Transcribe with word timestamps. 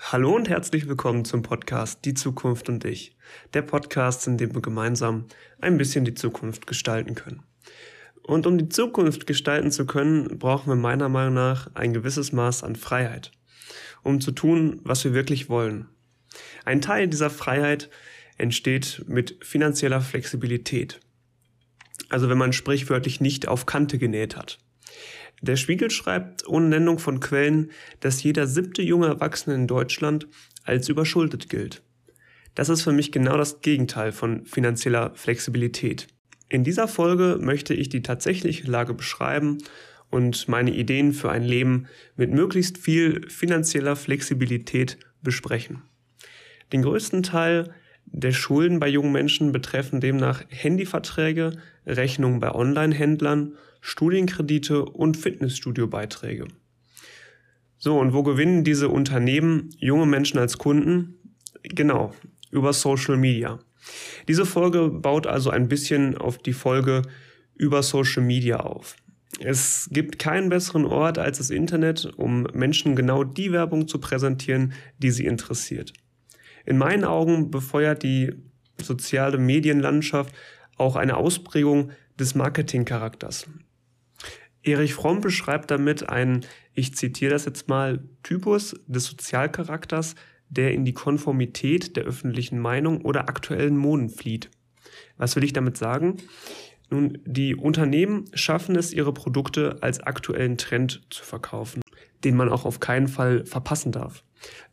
Hallo 0.00 0.34
und 0.34 0.48
herzlich 0.48 0.88
willkommen 0.88 1.26
zum 1.26 1.42
Podcast 1.42 2.04
Die 2.04 2.14
Zukunft 2.14 2.70
und 2.70 2.84
ich. 2.84 3.14
Der 3.52 3.60
Podcast, 3.60 4.26
in 4.26 4.38
dem 4.38 4.54
wir 4.54 4.62
gemeinsam 4.62 5.26
ein 5.60 5.76
bisschen 5.76 6.04
die 6.06 6.14
Zukunft 6.14 6.66
gestalten 6.66 7.14
können. 7.14 7.42
Und 8.22 8.46
um 8.46 8.56
die 8.56 8.70
Zukunft 8.70 9.26
gestalten 9.26 9.70
zu 9.70 9.86
können, 9.86 10.38
brauchen 10.38 10.70
wir 10.70 10.76
meiner 10.76 11.10
Meinung 11.10 11.34
nach 11.34 11.74
ein 11.74 11.92
gewisses 11.92 12.32
Maß 12.32 12.62
an 12.62 12.76
Freiheit, 12.76 13.32
um 14.02 14.20
zu 14.20 14.30
tun, 14.30 14.80
was 14.84 15.04
wir 15.04 15.12
wirklich 15.12 15.50
wollen. 15.50 15.88
Ein 16.64 16.80
Teil 16.80 17.08
dieser 17.08 17.28
Freiheit 17.28 17.90
entsteht 18.38 19.04
mit 19.08 19.44
finanzieller 19.44 20.00
Flexibilität. 20.00 21.00
Also 22.08 22.30
wenn 22.30 22.38
man 22.38 22.54
sprichwörtlich 22.54 23.20
nicht 23.20 23.48
auf 23.48 23.66
Kante 23.66 23.98
genäht 23.98 24.36
hat. 24.36 24.58
Der 25.40 25.56
Spiegel 25.56 25.90
schreibt 25.90 26.46
ohne 26.48 26.68
Nennung 26.68 26.98
von 26.98 27.20
Quellen, 27.20 27.70
dass 28.00 28.22
jeder 28.22 28.46
siebte 28.46 28.82
junge 28.82 29.06
Erwachsene 29.06 29.54
in 29.54 29.66
Deutschland 29.66 30.26
als 30.64 30.88
überschuldet 30.88 31.48
gilt. 31.48 31.82
Das 32.54 32.68
ist 32.68 32.82
für 32.82 32.92
mich 32.92 33.12
genau 33.12 33.36
das 33.36 33.60
Gegenteil 33.60 34.10
von 34.10 34.44
finanzieller 34.44 35.12
Flexibilität. 35.14 36.08
In 36.48 36.64
dieser 36.64 36.88
Folge 36.88 37.38
möchte 37.40 37.74
ich 37.74 37.88
die 37.88 38.02
tatsächliche 38.02 38.68
Lage 38.68 38.94
beschreiben 38.94 39.58
und 40.10 40.48
meine 40.48 40.74
Ideen 40.74 41.12
für 41.12 41.30
ein 41.30 41.44
Leben 41.44 41.86
mit 42.16 42.32
möglichst 42.32 42.78
viel 42.78 43.28
finanzieller 43.28 43.96
Flexibilität 43.96 44.98
besprechen. 45.22 45.82
Den 46.72 46.82
größten 46.82 47.22
Teil 47.22 47.74
der 48.06 48.32
Schulden 48.32 48.80
bei 48.80 48.88
jungen 48.88 49.12
Menschen 49.12 49.52
betreffen 49.52 50.00
demnach 50.00 50.42
Handyverträge, 50.48 51.58
Rechnungen 51.86 52.40
bei 52.40 52.50
Online-Händlern, 52.52 53.54
Studienkredite 53.80 54.84
und 54.84 55.16
Fitnessstudio-Beiträge. 55.16 56.48
So, 57.78 57.98
und 57.98 58.12
wo 58.12 58.22
gewinnen 58.22 58.64
diese 58.64 58.88
Unternehmen 58.88 59.70
junge 59.78 60.06
Menschen 60.06 60.38
als 60.38 60.58
Kunden? 60.58 61.14
Genau, 61.62 62.12
über 62.50 62.72
Social 62.72 63.16
Media. 63.16 63.58
Diese 64.26 64.44
Folge 64.44 64.88
baut 64.88 65.26
also 65.26 65.50
ein 65.50 65.68
bisschen 65.68 66.16
auf 66.16 66.38
die 66.38 66.52
Folge 66.52 67.02
über 67.54 67.82
Social 67.82 68.22
Media 68.22 68.60
auf. 68.60 68.96
Es 69.40 69.88
gibt 69.92 70.18
keinen 70.18 70.48
besseren 70.48 70.84
Ort 70.84 71.18
als 71.18 71.38
das 71.38 71.50
Internet, 71.50 72.06
um 72.16 72.48
Menschen 72.52 72.96
genau 72.96 73.24
die 73.24 73.52
Werbung 73.52 73.86
zu 73.86 73.98
präsentieren, 74.00 74.72
die 74.98 75.10
sie 75.10 75.26
interessiert. 75.26 75.92
In 76.66 76.78
meinen 76.78 77.04
Augen 77.04 77.50
befeuert 77.50 78.02
die 78.02 78.34
soziale 78.82 79.38
Medienlandschaft 79.38 80.34
auch 80.76 80.96
eine 80.96 81.16
Ausprägung 81.16 81.90
des 82.18 82.34
Marketingcharakters. 82.34 83.46
Erich 84.62 84.94
Fromm 84.94 85.20
beschreibt 85.20 85.70
damit 85.70 86.08
einen, 86.08 86.44
ich 86.74 86.94
zitiere 86.94 87.32
das 87.32 87.44
jetzt 87.44 87.68
mal, 87.68 88.02
Typus 88.22 88.74
des 88.86 89.04
Sozialcharakters, 89.04 90.14
der 90.48 90.72
in 90.72 90.84
die 90.84 90.94
Konformität 90.94 91.96
der 91.96 92.04
öffentlichen 92.04 92.58
Meinung 92.58 93.02
oder 93.02 93.28
aktuellen 93.28 93.76
Moden 93.76 94.08
flieht. 94.08 94.50
Was 95.16 95.36
will 95.36 95.44
ich 95.44 95.52
damit 95.52 95.76
sagen? 95.76 96.16
Nun, 96.90 97.18
die 97.26 97.54
Unternehmen 97.54 98.24
schaffen 98.32 98.76
es, 98.76 98.92
ihre 98.92 99.12
Produkte 99.12 99.82
als 99.82 100.00
aktuellen 100.00 100.56
Trend 100.56 101.02
zu 101.10 101.22
verkaufen, 101.22 101.82
den 102.24 102.34
man 102.34 102.48
auch 102.48 102.64
auf 102.64 102.80
keinen 102.80 103.08
Fall 103.08 103.44
verpassen 103.44 103.92
darf. 103.92 104.24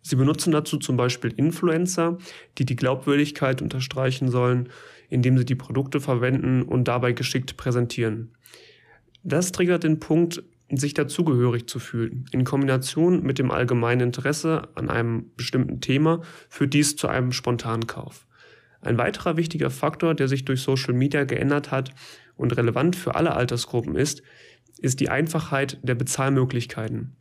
Sie 0.01 0.15
benutzen 0.15 0.51
dazu 0.51 0.77
zum 0.77 0.95
Beispiel 0.95 1.33
Influencer, 1.35 2.17
die 2.57 2.65
die 2.65 2.75
Glaubwürdigkeit 2.75 3.61
unterstreichen 3.61 4.29
sollen, 4.29 4.69
indem 5.09 5.37
sie 5.37 5.45
die 5.45 5.55
Produkte 5.55 5.99
verwenden 5.99 6.61
und 6.61 6.87
dabei 6.87 7.11
geschickt 7.11 7.57
präsentieren. 7.57 8.31
Das 9.27 9.51
triggert 9.51 9.83
den 9.83 9.99
Punkt, 9.99 10.43
sich 10.69 10.93
dazugehörig 10.93 11.67
zu 11.67 11.79
fühlen. 11.79 12.25
In 12.31 12.43
Kombination 12.43 13.23
mit 13.23 13.39
dem 13.39 13.49
allgemeinen 13.49 14.01
Interesse 14.01 14.69
an 14.75 14.87
einem 14.87 15.31
bestimmten 15.35 15.81
Thema 15.81 16.21
führt 16.47 16.75
dies 16.75 16.95
zu 16.95 17.07
einem 17.07 17.31
spontanen 17.31 17.87
Kauf. 17.87 18.27
Ein 18.81 18.99
weiterer 18.99 19.35
wichtiger 19.35 19.71
Faktor, 19.71 20.13
der 20.13 20.27
sich 20.27 20.45
durch 20.45 20.61
Social 20.61 20.93
Media 20.93 21.23
geändert 21.23 21.71
hat 21.71 21.89
und 22.35 22.55
relevant 22.55 22.95
für 22.95 23.15
alle 23.15 23.33
Altersgruppen 23.35 23.95
ist, 23.95 24.21
ist 24.77 24.99
die 24.99 25.09
Einfachheit 25.09 25.79
der 25.81 25.95
Bezahlmöglichkeiten. 25.95 27.15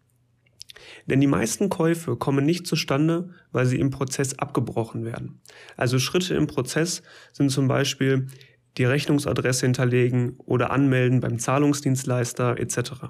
Denn 1.07 1.23
die 1.23 1.27
meisten 1.27 1.71
Käufe 1.71 2.17
kommen 2.17 2.45
nicht 2.45 2.67
zustande, 2.67 3.31
weil 3.51 3.65
sie 3.65 3.81
im 3.81 3.89
Prozess 3.89 4.39
abgebrochen 4.39 5.07
werden. 5.07 5.41
Also 5.79 5.99
Schritte 5.99 6.35
im 6.35 6.49
Prozess 6.49 7.03
sind 7.33 7.51
zum 7.51 7.67
Beispiel 7.67 8.27
die 8.77 8.85
Rechnungsadresse 8.85 9.67
hinterlegen 9.67 10.37
oder 10.39 10.71
anmelden 10.71 11.21
beim 11.21 11.39
Zahlungsdienstleister 11.39 12.59
etc. 12.59 13.07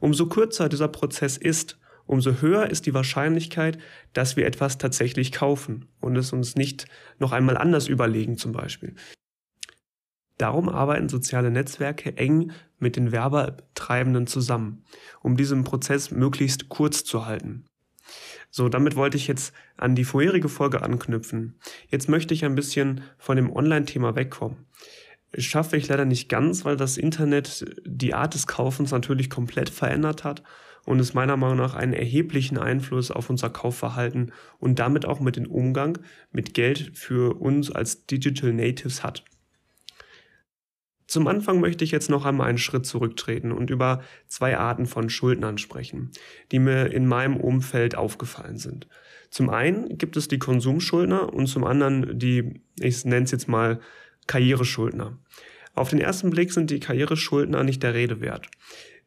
Umso 0.00 0.26
kürzer 0.26 0.68
dieser 0.68 0.88
Prozess 0.88 1.36
ist, 1.36 1.78
umso 2.06 2.40
höher 2.40 2.70
ist 2.70 2.86
die 2.86 2.94
Wahrscheinlichkeit, 2.94 3.78
dass 4.12 4.36
wir 4.36 4.46
etwas 4.46 4.78
tatsächlich 4.78 5.32
kaufen 5.32 5.86
und 6.00 6.16
es 6.16 6.32
uns 6.32 6.56
nicht 6.56 6.86
noch 7.18 7.32
einmal 7.32 7.56
anders 7.56 7.86
überlegen 7.86 8.36
zum 8.36 8.52
Beispiel. 8.52 8.94
Darum 10.38 10.70
arbeiten 10.70 11.10
soziale 11.10 11.50
Netzwerke 11.50 12.16
eng 12.16 12.52
mit 12.78 12.96
den 12.96 13.12
Werbetreibenden 13.12 14.26
zusammen, 14.26 14.84
um 15.20 15.36
diesen 15.36 15.64
Prozess 15.64 16.10
möglichst 16.10 16.70
kurz 16.70 17.04
zu 17.04 17.26
halten. 17.26 17.66
So, 18.50 18.68
damit 18.68 18.96
wollte 18.96 19.16
ich 19.16 19.28
jetzt 19.28 19.54
an 19.76 19.94
die 19.94 20.04
vorherige 20.04 20.48
Folge 20.48 20.82
anknüpfen. 20.82 21.54
Jetzt 21.88 22.08
möchte 22.08 22.34
ich 22.34 22.44
ein 22.44 22.56
bisschen 22.56 23.02
von 23.18 23.36
dem 23.36 23.50
Online-Thema 23.50 24.16
wegkommen. 24.16 24.66
Schaffe 25.38 25.76
ich 25.76 25.86
leider 25.86 26.04
nicht 26.04 26.28
ganz, 26.28 26.64
weil 26.64 26.76
das 26.76 26.96
Internet 26.96 27.64
die 27.86 28.14
Art 28.14 28.34
des 28.34 28.48
Kaufens 28.48 28.90
natürlich 28.90 29.30
komplett 29.30 29.70
verändert 29.70 30.24
hat 30.24 30.42
und 30.84 30.98
es 30.98 31.14
meiner 31.14 31.36
Meinung 31.36 31.58
nach 31.58 31.74
einen 31.74 31.92
erheblichen 31.92 32.58
Einfluss 32.58 33.12
auf 33.12 33.30
unser 33.30 33.50
Kaufverhalten 33.50 34.32
und 34.58 34.80
damit 34.80 35.06
auch 35.06 35.20
mit 35.20 35.36
dem 35.36 35.46
Umgang 35.46 35.98
mit 36.32 36.54
Geld 36.54 36.90
für 36.94 37.40
uns 37.40 37.70
als 37.70 38.06
Digital 38.06 38.52
Natives 38.52 39.04
hat. 39.04 39.24
Zum 41.10 41.26
Anfang 41.26 41.58
möchte 41.58 41.82
ich 41.82 41.90
jetzt 41.90 42.08
noch 42.08 42.24
einmal 42.24 42.48
einen 42.48 42.58
Schritt 42.58 42.86
zurücktreten 42.86 43.50
und 43.50 43.68
über 43.68 44.00
zwei 44.28 44.56
Arten 44.56 44.86
von 44.86 45.10
Schuldnern 45.10 45.58
sprechen, 45.58 46.12
die 46.52 46.60
mir 46.60 46.92
in 46.92 47.04
meinem 47.04 47.36
Umfeld 47.36 47.96
aufgefallen 47.96 48.58
sind. 48.58 48.86
Zum 49.28 49.50
einen 49.50 49.98
gibt 49.98 50.16
es 50.16 50.28
die 50.28 50.38
Konsumschuldner 50.38 51.34
und 51.34 51.48
zum 51.48 51.64
anderen 51.64 52.16
die, 52.16 52.60
ich 52.78 53.04
nenne 53.04 53.24
es 53.24 53.32
jetzt 53.32 53.48
mal, 53.48 53.80
Karriereschuldner. 54.28 55.18
Auf 55.74 55.90
den 55.90 55.98
ersten 55.98 56.30
Blick 56.30 56.52
sind 56.52 56.70
die 56.70 56.78
Karriereschuldner 56.78 57.64
nicht 57.64 57.82
der 57.82 57.94
Rede 57.94 58.20
wert. 58.20 58.46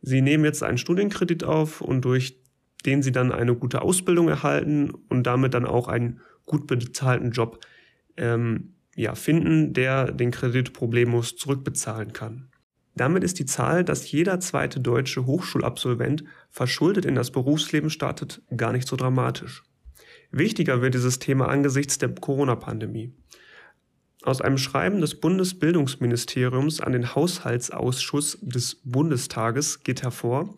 Sie 0.01 0.21
nehmen 0.21 0.43
jetzt 0.43 0.61
einen 0.61 0.77
Studienkredit 0.77 1.45
auf 1.45 1.79
und 1.79 2.03
durch 2.03 2.37
den 2.85 3.01
sie 3.01 3.13
dann 3.13 3.31
eine 3.31 3.55
gute 3.55 3.81
Ausbildung 3.81 4.27
erhalten 4.27 4.91
und 5.07 5.23
damit 5.23 5.53
dann 5.53 5.65
auch 5.65 5.87
einen 5.87 6.19
gut 6.45 6.67
bezahlten 6.67 7.31
Job 7.31 7.65
ähm, 8.17 8.73
ja, 8.95 9.15
finden, 9.15 9.73
der 9.73 10.11
den 10.11 10.31
Kredit 10.31 10.73
problemlos 10.73 11.35
zurückbezahlen 11.35 12.13
kann. 12.13 12.49
Damit 12.95 13.23
ist 13.23 13.39
die 13.39 13.45
Zahl, 13.45 13.83
dass 13.83 14.11
jeder 14.11 14.39
zweite 14.39 14.79
deutsche 14.79 15.25
Hochschulabsolvent 15.25 16.23
verschuldet 16.51 17.05
in 17.05 17.15
das 17.15 17.31
Berufsleben 17.31 17.89
startet, 17.89 18.41
gar 18.55 18.71
nicht 18.71 18.87
so 18.87 18.95
dramatisch. 18.95 19.63
Wichtiger 20.31 20.81
wird 20.81 20.93
dieses 20.93 21.19
Thema 21.19 21.47
angesichts 21.47 21.97
der 21.97 22.09
Corona-Pandemie. 22.09 23.13
Aus 24.23 24.41
einem 24.41 24.57
Schreiben 24.57 25.01
des 25.01 25.19
Bundesbildungsministeriums 25.19 26.79
an 26.81 26.93
den 26.93 27.13
Haushaltsausschuss 27.13 28.39
des 28.41 28.75
Bundestages 28.83 29.83
geht 29.83 30.01
hervor, 30.01 30.55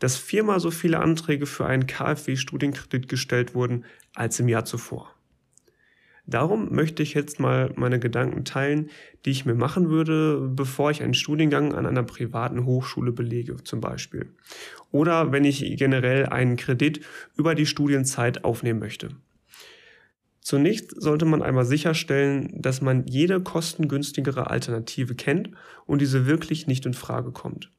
dass 0.00 0.16
viermal 0.16 0.58
so 0.58 0.70
viele 0.70 0.98
Anträge 0.98 1.46
für 1.46 1.66
einen 1.66 1.86
KfW-Studienkredit 1.86 3.08
gestellt 3.08 3.54
wurden 3.54 3.84
als 4.14 4.40
im 4.40 4.48
Jahr 4.48 4.64
zuvor. 4.64 5.13
Darum 6.26 6.74
möchte 6.74 7.02
ich 7.02 7.12
jetzt 7.12 7.38
mal 7.38 7.72
meine 7.76 7.98
Gedanken 7.98 8.44
teilen, 8.44 8.88
die 9.24 9.30
ich 9.30 9.44
mir 9.44 9.54
machen 9.54 9.90
würde, 9.90 10.40
bevor 10.54 10.90
ich 10.90 11.02
einen 11.02 11.12
Studiengang 11.12 11.74
an 11.74 11.84
einer 11.84 12.02
privaten 12.02 12.64
Hochschule 12.64 13.12
belege, 13.12 13.56
zum 13.62 13.80
Beispiel. 13.80 14.30
Oder 14.90 15.32
wenn 15.32 15.44
ich 15.44 15.76
generell 15.76 16.26
einen 16.26 16.56
Kredit 16.56 17.00
über 17.36 17.54
die 17.54 17.66
Studienzeit 17.66 18.44
aufnehmen 18.44 18.80
möchte. 18.80 19.10
Zunächst 20.40 21.00
sollte 21.00 21.24
man 21.24 21.42
einmal 21.42 21.64
sicherstellen, 21.64 22.50
dass 22.54 22.80
man 22.82 23.06
jede 23.06 23.40
kostengünstigere 23.40 24.50
Alternative 24.50 25.14
kennt 25.14 25.50
und 25.86 26.00
diese 26.00 26.26
wirklich 26.26 26.66
nicht 26.66 26.84
in 26.84 26.94
Frage 26.94 27.32
kommt. 27.32 27.70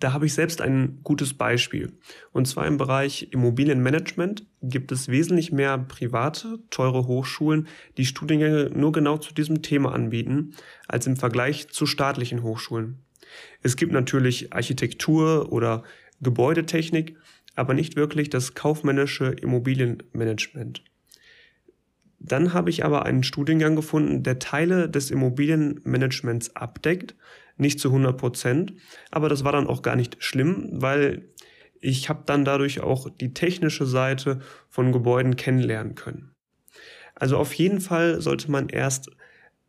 Da 0.00 0.12
habe 0.12 0.26
ich 0.26 0.34
selbst 0.34 0.60
ein 0.60 1.00
gutes 1.02 1.34
Beispiel. 1.34 1.98
Und 2.32 2.46
zwar 2.46 2.66
im 2.66 2.76
Bereich 2.76 3.32
Immobilienmanagement 3.32 4.46
gibt 4.62 4.92
es 4.92 5.08
wesentlich 5.08 5.50
mehr 5.50 5.76
private, 5.76 6.60
teure 6.70 7.06
Hochschulen, 7.06 7.66
die 7.96 8.06
Studiengänge 8.06 8.70
nur 8.72 8.92
genau 8.92 9.18
zu 9.18 9.34
diesem 9.34 9.62
Thema 9.62 9.92
anbieten, 9.92 10.54
als 10.86 11.06
im 11.06 11.16
Vergleich 11.16 11.68
zu 11.68 11.86
staatlichen 11.86 12.42
Hochschulen. 12.42 13.02
Es 13.62 13.76
gibt 13.76 13.92
natürlich 13.92 14.52
Architektur 14.52 15.52
oder 15.52 15.82
Gebäudetechnik, 16.20 17.16
aber 17.56 17.74
nicht 17.74 17.96
wirklich 17.96 18.30
das 18.30 18.54
kaufmännische 18.54 19.26
Immobilienmanagement. 19.26 20.84
Dann 22.20 22.52
habe 22.52 22.70
ich 22.70 22.84
aber 22.84 23.06
einen 23.06 23.22
Studiengang 23.22 23.76
gefunden, 23.76 24.22
der 24.22 24.38
Teile 24.38 24.88
des 24.88 25.10
Immobilienmanagements 25.10 26.56
abdeckt, 26.56 27.14
nicht 27.56 27.80
zu 27.80 27.88
100 27.88 28.16
Prozent, 28.16 28.74
aber 29.10 29.28
das 29.28 29.44
war 29.44 29.52
dann 29.52 29.66
auch 29.66 29.82
gar 29.82 29.96
nicht 29.96 30.16
schlimm, 30.22 30.68
weil 30.72 31.28
Ich 31.80 32.08
habe 32.08 32.22
dann 32.26 32.44
dadurch 32.44 32.80
auch 32.80 33.08
die 33.08 33.34
technische 33.34 33.86
Seite 33.86 34.40
von 34.68 34.92
Gebäuden 34.92 35.36
kennenlernen 35.36 35.94
können. 35.94 36.32
Also 37.14 37.36
auf 37.36 37.52
jeden 37.54 37.80
Fall 37.80 38.20
sollte 38.20 38.50
man 38.50 38.68
erst 38.68 39.10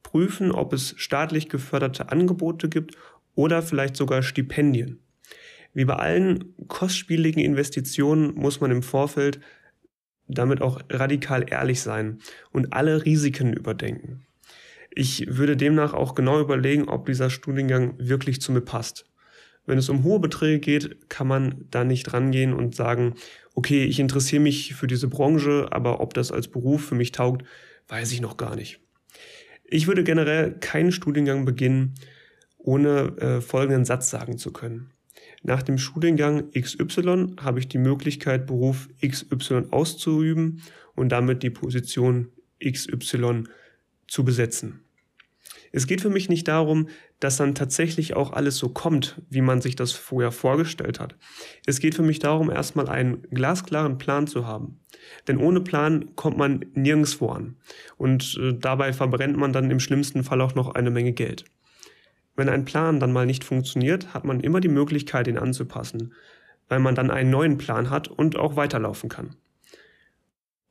prüfen, 0.04 0.52
ob 0.52 0.74
es 0.74 0.96
staatlich 0.98 1.50
geförderte 1.50 2.12
Angebote 2.12 2.70
gibt 2.70 2.96
oder 3.36 3.62
vielleicht 3.62 3.96
sogar 3.96 4.24
Stipendien. 4.24 5.00
Wie 5.74 5.86
bei 5.86 5.96
allen 5.96 6.56
kostspieligen 6.68 7.44
Investitionen 7.44 8.34
muss 8.34 8.60
man 8.60 8.72
im 8.72 8.82
Vorfeld 8.82 9.40
damit 10.30 10.62
auch 10.62 10.82
radikal 10.90 11.46
ehrlich 11.50 11.82
sein 11.82 12.20
und 12.52 12.74
alle 12.74 13.04
Risiken 13.04 13.54
überdenken. 13.54 14.26
Ich 14.92 15.26
würde 15.28 15.58
demnach 15.58 15.94
auch 15.94 16.16
genau 16.16 16.40
überlegen, 16.40 16.88
ob 16.88 17.06
dieser 17.06 17.30
Studiengang 17.30 17.96
wirklich 17.98 18.42
zu 18.42 18.52
mir 18.52 18.62
passt. 18.62 19.06
Wenn 19.66 19.78
es 19.78 19.90
um 19.90 20.04
hohe 20.04 20.20
Beträge 20.20 20.60
geht, 20.60 21.10
kann 21.10 21.28
man 21.28 21.66
da 21.70 21.84
nicht 21.84 22.14
rangehen 22.14 22.54
und 22.54 22.76
sagen, 22.76 23.16
okay, 23.54 23.84
ich 23.84 24.00
interessiere 24.00 24.42
mich 24.42 24.74
für 24.74 24.88
diese 24.88 25.08
Branche, 25.08 25.68
aber 25.72 26.00
ob 26.00 26.14
das 26.14 26.32
als 26.32 26.48
Beruf 26.48 26.86
für 26.86 26.96
mich 26.96 27.12
taugt, 27.12 27.44
weiß 27.88 28.12
ich 28.12 28.22
noch 28.22 28.38
gar 28.38 28.56
nicht. 28.56 28.80
Ich 29.66 29.88
würde 29.88 30.04
generell 30.04 30.54
keinen 30.60 30.92
Studiengang 30.92 31.46
beginnen, 31.46 31.94
ohne 32.58 33.16
äh, 33.18 33.42
folgenden 33.42 33.86
Satz 33.86 34.10
sagen 34.10 34.38
zu 34.38 34.52
können. 34.52 34.92
Nach 35.44 35.64
dem 35.64 35.78
Studiengang 35.78 36.52
XY 36.52 37.36
habe 37.40 37.60
ich 37.60 37.68
die 37.68 37.78
Möglichkeit, 37.78 38.46
Beruf 38.46 38.90
XY 39.06 39.68
auszuüben 39.72 40.62
und 40.96 41.10
damit 41.10 41.44
die 41.44 41.50
Position 41.50 42.30
XY 42.64 43.44
zu 44.08 44.26
besetzen. 44.26 44.82
Es 45.72 45.88
geht 45.88 46.02
für 46.02 46.10
mich 46.10 46.30
nicht 46.30 46.48
darum, 46.48 46.90
dass 47.20 47.38
dann 47.38 47.54
tatsächlich 47.54 48.16
auch 48.16 48.34
alles 48.34 48.58
so 48.58 48.70
kommt, 48.70 49.22
wie 49.30 49.42
man 49.42 49.62
sich 49.62 49.76
das 49.76 49.92
vorher 49.92 50.32
vorgestellt 50.32 51.00
hat. 51.00 51.16
Es 51.66 51.80
geht 51.80 51.96
für 51.96 52.02
mich 52.02 52.20
darum, 52.20 52.50
erstmal 52.50 52.90
einen 52.90 53.22
glasklaren 53.30 53.98
Plan 53.98 54.26
zu 54.26 54.48
haben. 54.48 54.80
Denn 55.28 55.38
ohne 55.38 55.62
Plan 55.62 56.16
kommt 56.16 56.38
man 56.38 56.66
nirgendwo 56.74 57.30
an. 57.30 57.58
Und 57.98 58.38
äh, 58.42 58.54
dabei 58.58 58.94
verbrennt 58.94 59.38
man 59.38 59.54
dann 59.54 59.70
im 59.70 59.80
schlimmsten 59.80 60.24
Fall 60.24 60.42
auch 60.42 60.56
noch 60.56 60.74
eine 60.74 60.92
Menge 60.92 61.14
Geld. 61.14 61.46
Wenn 62.40 62.48
ein 62.48 62.64
Plan 62.64 63.02
dann 63.02 63.12
mal 63.12 63.26
nicht 63.26 63.44
funktioniert, 63.44 64.14
hat 64.14 64.24
man 64.24 64.40
immer 64.40 64.62
die 64.62 64.70
Möglichkeit, 64.70 65.28
ihn 65.28 65.38
anzupassen, 65.38 66.14
weil 66.70 66.80
man 66.80 66.96
dann 66.96 67.12
einen 67.12 67.30
neuen 67.30 67.58
Plan 67.58 67.90
hat 67.90 68.08
und 68.08 68.38
auch 68.38 68.56
weiterlaufen 68.56 69.10
kann. 69.10 69.36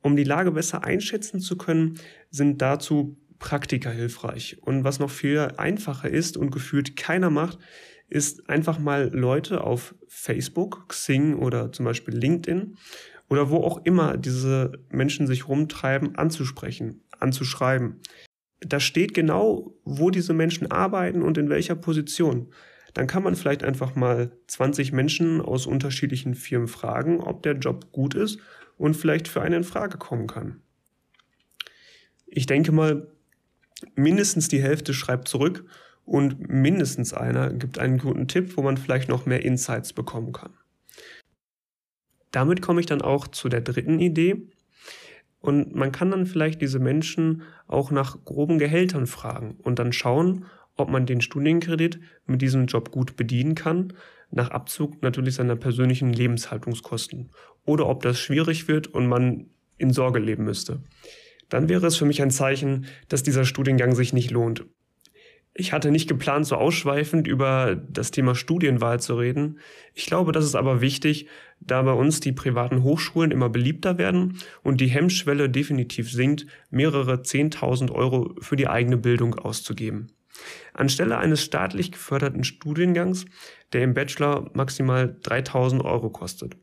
Um 0.01 0.15
die 0.15 0.23
Lage 0.23 0.51
besser 0.51 0.83
einschätzen 0.83 1.39
zu 1.39 1.59
können, 1.59 1.99
sind 2.31 2.63
dazu 2.63 3.19
Praktika 3.37 3.91
hilfreich. 3.91 4.57
Und 4.61 4.83
was 4.83 4.97
noch 4.97 5.11
viel 5.11 5.47
einfacher 5.57 6.09
ist 6.09 6.37
und 6.37 6.49
gefühlt 6.49 6.95
keiner 6.97 7.29
macht, 7.29 7.59
ist 8.07 8.49
einfach 8.49 8.79
mal 8.79 9.11
Leute 9.13 9.61
auf 9.61 9.93
Facebook, 10.07 10.89
Xing 10.89 11.35
oder 11.35 11.71
zum 11.71 11.85
Beispiel 11.85 12.15
LinkedIn 12.15 12.77
oder 13.29 13.51
wo 13.51 13.57
auch 13.57 13.85
immer 13.85 14.17
diese 14.17 14.71
Menschen 14.89 15.27
sich 15.27 15.47
rumtreiben, 15.47 16.15
anzusprechen, 16.15 17.03
anzuschreiben 17.19 18.01
da 18.61 18.79
steht 18.79 19.13
genau, 19.13 19.73
wo 19.83 20.09
diese 20.09 20.33
Menschen 20.33 20.71
arbeiten 20.71 21.21
und 21.21 21.37
in 21.37 21.49
welcher 21.49 21.75
Position. 21.75 22.51
Dann 22.93 23.07
kann 23.07 23.23
man 23.23 23.35
vielleicht 23.35 23.63
einfach 23.63 23.95
mal 23.95 24.31
20 24.47 24.91
Menschen 24.91 25.41
aus 25.41 25.65
unterschiedlichen 25.65 26.35
Firmen 26.35 26.67
fragen, 26.67 27.21
ob 27.21 27.43
der 27.43 27.53
Job 27.53 27.91
gut 27.91 28.15
ist 28.15 28.39
und 28.77 28.95
vielleicht 28.95 29.27
für 29.27 29.41
einen 29.41 29.55
in 29.55 29.63
Frage 29.63 29.97
kommen 29.97 30.27
kann. 30.27 30.61
Ich 32.25 32.45
denke 32.45 32.71
mal, 32.71 33.07
mindestens 33.95 34.47
die 34.47 34.61
Hälfte 34.61 34.93
schreibt 34.93 35.27
zurück 35.27 35.65
und 36.05 36.49
mindestens 36.49 37.13
einer 37.13 37.53
gibt 37.53 37.79
einen 37.79 37.97
guten 37.97 38.27
Tipp, 38.27 38.57
wo 38.57 38.61
man 38.61 38.77
vielleicht 38.77 39.09
noch 39.09 39.25
mehr 39.25 39.43
Insights 39.43 39.93
bekommen 39.93 40.33
kann. 40.33 40.53
Damit 42.31 42.61
komme 42.61 42.79
ich 42.79 42.85
dann 42.85 43.01
auch 43.01 43.27
zu 43.27 43.49
der 43.49 43.61
dritten 43.61 43.99
Idee, 43.99 44.47
und 45.39 45.73
man 45.73 45.91
kann 45.91 46.11
dann 46.11 46.25
vielleicht 46.25 46.61
diese 46.61 46.79
Menschen 46.79 47.43
auch 47.67 47.91
nach 47.91 48.23
groben 48.25 48.59
Gehältern 48.59 49.07
fragen 49.07 49.57
und 49.61 49.79
dann 49.79 49.93
schauen, 49.93 50.45
ob 50.75 50.89
man 50.89 51.05
den 51.05 51.21
Studienkredit 51.21 51.99
mit 52.25 52.41
diesem 52.41 52.65
Job 52.65 52.91
gut 52.91 53.15
bedienen 53.15 53.55
kann, 53.55 53.93
nach 54.31 54.51
Abzug 54.51 55.01
natürlich 55.01 55.35
seiner 55.35 55.55
persönlichen 55.55 56.13
Lebenshaltungskosten. 56.13 57.31
Oder 57.65 57.87
ob 57.87 58.03
das 58.03 58.19
schwierig 58.19 58.67
wird 58.67 58.87
und 58.87 59.07
man 59.07 59.47
in 59.77 59.91
Sorge 59.91 60.19
leben 60.19 60.43
müsste. 60.43 60.83
Dann 61.49 61.67
wäre 61.67 61.87
es 61.87 61.95
für 61.95 62.05
mich 62.05 62.21
ein 62.21 62.31
Zeichen, 62.31 62.85
dass 63.07 63.23
dieser 63.23 63.45
Studiengang 63.45 63.95
sich 63.95 64.13
nicht 64.13 64.31
lohnt. 64.31 64.65
Ich 65.53 65.73
hatte 65.73 65.91
nicht 65.91 66.07
geplant, 66.07 66.45
so 66.45 66.55
ausschweifend 66.55 67.27
über 67.27 67.75
das 67.75 68.11
Thema 68.11 68.35
Studienwahl 68.35 68.99
zu 68.99 69.15
reden. 69.15 69.59
Ich 69.93 70.05
glaube, 70.05 70.31
das 70.31 70.45
ist 70.45 70.55
aber 70.55 70.79
wichtig, 70.79 71.27
da 71.59 71.81
bei 71.81 71.91
uns 71.91 72.19
die 72.19 72.31
privaten 72.31 72.83
Hochschulen 72.83 73.31
immer 73.31 73.49
beliebter 73.49 73.97
werden 73.97 74.37
und 74.63 74.79
die 74.79 74.87
Hemmschwelle 74.87 75.49
definitiv 75.49 76.11
sinkt, 76.11 76.45
mehrere 76.69 77.15
10.000 77.15 77.91
Euro 77.91 78.35
für 78.39 78.55
die 78.55 78.67
eigene 78.67 78.97
Bildung 78.97 79.35
auszugeben. 79.35 80.07
Anstelle 80.73 81.17
eines 81.17 81.43
staatlich 81.43 81.91
geförderten 81.91 82.43
Studiengangs, 82.43 83.25
der 83.73 83.83
im 83.83 83.93
Bachelor 83.93 84.49
maximal 84.53 85.17
3.000 85.23 85.83
Euro 85.83 86.09
kostet. 86.09 86.55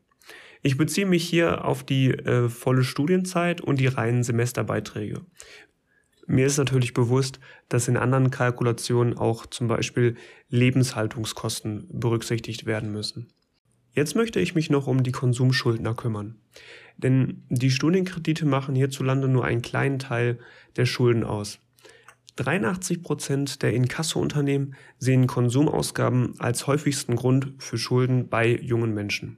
Ich 0.63 0.77
beziehe 0.77 1.05
mich 1.05 1.27
hier 1.27 1.65
auf 1.65 1.83
die 1.83 2.09
äh, 2.09 2.49
volle 2.49 2.83
Studienzeit 2.83 3.61
und 3.61 3.79
die 3.79 3.87
reinen 3.87 4.23
Semesterbeiträge. 4.23 5.21
Mir 6.29 6.45
ist 6.45 6.57
natürlich 6.57 6.93
bewusst, 6.93 7.39
dass 7.69 7.87
in 7.87 7.95
anderen 7.95 8.29
Kalkulationen 8.31 9.17
auch 9.17 9.45
zum 9.45 9.69
Beispiel 9.69 10.15
Lebenshaltungskosten 10.49 11.87
berücksichtigt 11.89 12.65
werden 12.65 12.91
müssen. 12.91 13.29
Jetzt 13.93 14.13
möchte 14.13 14.41
ich 14.41 14.53
mich 14.53 14.69
noch 14.69 14.87
um 14.87 15.03
die 15.03 15.13
Konsumschuldner 15.13 15.95
kümmern. 15.95 16.35
Denn 16.97 17.43
die 17.49 17.71
Studienkredite 17.71 18.45
machen 18.45 18.75
hierzulande 18.75 19.29
nur 19.29 19.45
einen 19.45 19.61
kleinen 19.61 19.99
Teil 19.99 20.39
der 20.75 20.85
Schulden 20.85 21.23
aus. 21.23 21.59
83 22.35 23.01
Prozent 23.01 23.61
der 23.63 23.73
Inkassounternehmen 23.73 24.75
sehen 24.99 25.27
Konsumausgaben 25.27 26.39
als 26.39 26.67
häufigsten 26.67 27.15
Grund 27.15 27.53
für 27.57 27.77
Schulden 27.77 28.27
bei 28.27 28.49
jungen 28.57 28.93
Menschen. 28.93 29.37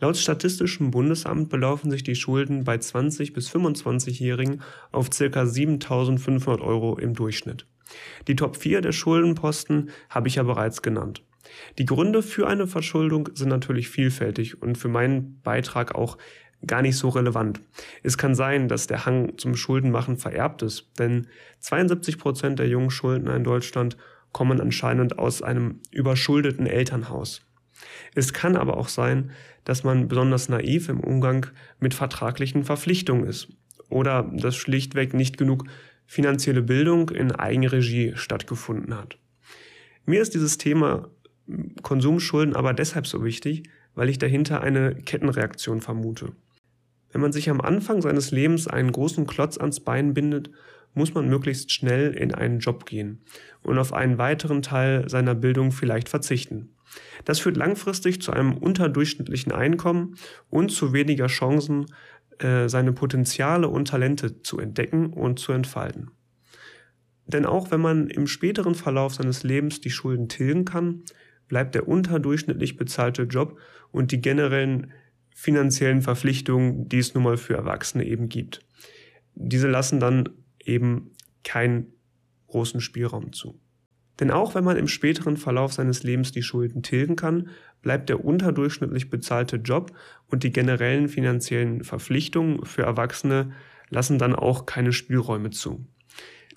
Laut 0.00 0.16
Statistischem 0.16 0.90
Bundesamt 0.90 1.48
belaufen 1.48 1.90
sich 1.90 2.02
die 2.02 2.14
Schulden 2.14 2.64
bei 2.64 2.78
20 2.78 3.32
bis 3.32 3.50
25-Jährigen 3.50 4.62
auf 4.92 5.10
ca. 5.10 5.24
7.500 5.24 6.60
Euro 6.60 6.98
im 6.98 7.14
Durchschnitt. 7.14 7.66
Die 8.28 8.36
Top 8.36 8.56
4 8.56 8.80
der 8.80 8.92
Schuldenposten 8.92 9.90
habe 10.08 10.28
ich 10.28 10.36
ja 10.36 10.42
bereits 10.42 10.82
genannt. 10.82 11.22
Die 11.78 11.84
Gründe 11.84 12.22
für 12.22 12.48
eine 12.48 12.66
Verschuldung 12.66 13.28
sind 13.34 13.48
natürlich 13.48 13.88
vielfältig 13.88 14.62
und 14.62 14.78
für 14.78 14.88
meinen 14.88 15.40
Beitrag 15.42 15.94
auch 15.94 16.18
gar 16.66 16.82
nicht 16.82 16.96
so 16.96 17.10
relevant. 17.10 17.60
Es 18.02 18.16
kann 18.16 18.34
sein, 18.34 18.68
dass 18.68 18.86
der 18.86 19.04
Hang 19.04 19.36
zum 19.36 19.54
Schuldenmachen 19.54 20.16
vererbt 20.16 20.62
ist, 20.62 20.88
denn 20.98 21.26
72 21.60 22.18
Prozent 22.18 22.58
der 22.58 22.68
jungen 22.68 22.90
Schuldner 22.90 23.36
in 23.36 23.44
Deutschland 23.44 23.96
kommen 24.32 24.60
anscheinend 24.60 25.18
aus 25.18 25.42
einem 25.42 25.80
überschuldeten 25.90 26.66
Elternhaus. 26.66 27.42
Es 28.14 28.32
kann 28.32 28.56
aber 28.56 28.76
auch 28.76 28.88
sein, 28.88 29.30
dass 29.64 29.84
man 29.84 30.08
besonders 30.08 30.48
naiv 30.48 30.88
im 30.88 31.00
Umgang 31.00 31.46
mit 31.80 31.94
vertraglichen 31.94 32.64
Verpflichtungen 32.64 33.26
ist 33.26 33.48
oder 33.88 34.30
dass 34.32 34.56
schlichtweg 34.56 35.14
nicht 35.14 35.38
genug 35.38 35.64
finanzielle 36.06 36.62
Bildung 36.62 37.10
in 37.10 37.32
Eigenregie 37.32 38.12
stattgefunden 38.14 38.96
hat. 38.96 39.18
Mir 40.06 40.20
ist 40.20 40.34
dieses 40.34 40.58
Thema 40.58 41.08
Konsumschulden 41.82 42.54
aber 42.54 42.74
deshalb 42.74 43.06
so 43.06 43.24
wichtig, 43.24 43.68
weil 43.94 44.08
ich 44.08 44.18
dahinter 44.18 44.60
eine 44.60 44.94
Kettenreaktion 44.94 45.80
vermute. 45.80 46.32
Wenn 47.12 47.20
man 47.20 47.32
sich 47.32 47.48
am 47.48 47.60
Anfang 47.60 48.02
seines 48.02 48.32
Lebens 48.32 48.66
einen 48.66 48.90
großen 48.90 49.26
Klotz 49.26 49.56
ans 49.56 49.80
Bein 49.80 50.14
bindet, 50.14 50.50
muss 50.94 51.14
man 51.14 51.28
möglichst 51.28 51.72
schnell 51.72 52.12
in 52.12 52.34
einen 52.34 52.58
Job 52.58 52.86
gehen 52.86 53.22
und 53.62 53.78
auf 53.78 53.92
einen 53.92 54.18
weiteren 54.18 54.62
Teil 54.62 55.08
seiner 55.08 55.34
Bildung 55.34 55.72
vielleicht 55.72 56.08
verzichten. 56.08 56.73
Das 57.24 57.40
führt 57.40 57.56
langfristig 57.56 58.20
zu 58.20 58.32
einem 58.32 58.56
unterdurchschnittlichen 58.56 59.52
Einkommen 59.52 60.16
und 60.50 60.70
zu 60.70 60.92
weniger 60.92 61.26
Chancen, 61.26 61.86
äh, 62.38 62.68
seine 62.68 62.92
Potenziale 62.92 63.68
und 63.68 63.88
Talente 63.88 64.42
zu 64.42 64.58
entdecken 64.58 65.12
und 65.12 65.38
zu 65.38 65.52
entfalten. 65.52 66.10
Denn 67.26 67.46
auch 67.46 67.70
wenn 67.70 67.80
man 67.80 68.08
im 68.08 68.26
späteren 68.26 68.74
Verlauf 68.74 69.14
seines 69.14 69.42
Lebens 69.44 69.80
die 69.80 69.90
Schulden 69.90 70.28
tilgen 70.28 70.64
kann, 70.64 71.02
bleibt 71.48 71.74
der 71.74 71.88
unterdurchschnittlich 71.88 72.76
bezahlte 72.76 73.22
Job 73.22 73.58
und 73.90 74.12
die 74.12 74.20
generellen 74.20 74.92
finanziellen 75.34 76.02
Verpflichtungen, 76.02 76.88
die 76.88 76.98
es 76.98 77.14
nun 77.14 77.24
mal 77.24 77.36
für 77.36 77.54
Erwachsene 77.54 78.04
eben 78.04 78.28
gibt. 78.28 78.60
Diese 79.34 79.68
lassen 79.68 80.00
dann 80.00 80.28
eben 80.64 81.12
keinen 81.42 81.92
großen 82.46 82.80
Spielraum 82.80 83.32
zu. 83.32 83.60
Denn 84.20 84.30
auch 84.30 84.54
wenn 84.54 84.64
man 84.64 84.76
im 84.76 84.88
späteren 84.88 85.36
Verlauf 85.36 85.72
seines 85.72 86.02
Lebens 86.02 86.32
die 86.32 86.42
Schulden 86.42 86.82
tilgen 86.82 87.16
kann, 87.16 87.48
bleibt 87.82 88.08
der 88.08 88.24
unterdurchschnittlich 88.24 89.10
bezahlte 89.10 89.56
Job 89.56 89.92
und 90.28 90.44
die 90.44 90.52
generellen 90.52 91.08
finanziellen 91.08 91.82
Verpflichtungen 91.82 92.64
für 92.64 92.82
Erwachsene 92.82 93.52
lassen 93.90 94.18
dann 94.18 94.34
auch 94.34 94.66
keine 94.66 94.92
Spielräume 94.92 95.50
zu. 95.50 95.84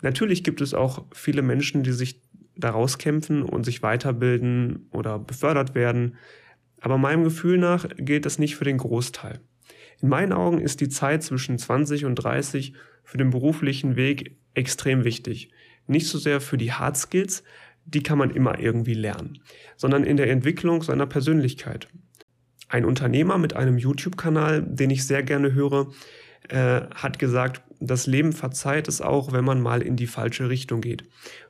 Natürlich 0.02 0.44
gibt 0.44 0.62
es 0.62 0.74
auch 0.74 1.06
viele 1.12 1.42
Menschen, 1.42 1.84
die 1.84 1.92
sich 1.92 2.22
daraus 2.56 2.98
kämpfen 2.98 3.44
und 3.44 3.64
sich 3.64 3.82
weiterbilden 3.84 4.88
oder 4.92 5.20
befördert 5.20 5.76
werden. 5.76 6.16
Aber 6.80 6.98
meinem 6.98 7.24
Gefühl 7.24 7.58
nach 7.58 7.88
gilt 7.98 8.26
das 8.26 8.40
nicht 8.40 8.56
für 8.56 8.64
den 8.64 8.78
Großteil. 8.78 9.40
In 10.00 10.10
meinen 10.10 10.34
Augen 10.34 10.60
ist 10.60 10.82
die 10.82 10.90
Zeit 10.90 11.24
zwischen 11.24 11.58
20 11.58 12.06
und 12.06 12.16
30 12.16 12.74
für 13.04 13.18
den 13.18 13.32
beruflichen 13.32 13.96
Weg 13.96 14.38
extrem 14.54 15.04
wichtig. 15.04 15.52
Nicht 15.88 16.08
so 16.08 16.18
sehr 16.18 16.42
für 16.42 16.58
die 16.58 16.74
Hard 16.74 16.98
Skills, 16.98 17.44
die 17.86 18.04
kann 18.04 18.18
man 18.18 18.32
immer 18.32 18.60
irgendwie 18.60 18.94
lernen, 18.94 19.40
sondern 19.78 20.04
in 20.04 20.18
der 20.18 20.30
Entwicklung 20.30 20.84
seiner 20.84 21.06
Persönlichkeit. 21.06 21.88
Ein 22.68 22.84
Unternehmer 22.84 23.38
mit 23.38 23.56
einem 23.56 23.78
YouTube-Kanal, 23.78 24.62
den 24.62 24.90
ich 24.90 25.08
sehr 25.08 25.24
gerne 25.24 25.54
höre, 25.54 25.92
äh, 26.50 26.82
hat 26.94 27.18
gesagt, 27.18 27.62
das 27.80 28.08
Leben 28.08 28.34
verzeiht 28.34 28.88
es 28.88 29.02
auch, 29.02 29.32
wenn 29.32 29.46
man 29.46 29.62
mal 29.62 29.82
in 29.82 29.96
die 29.96 30.08
falsche 30.08 30.50
Richtung 30.50 30.82
geht. 30.82 31.04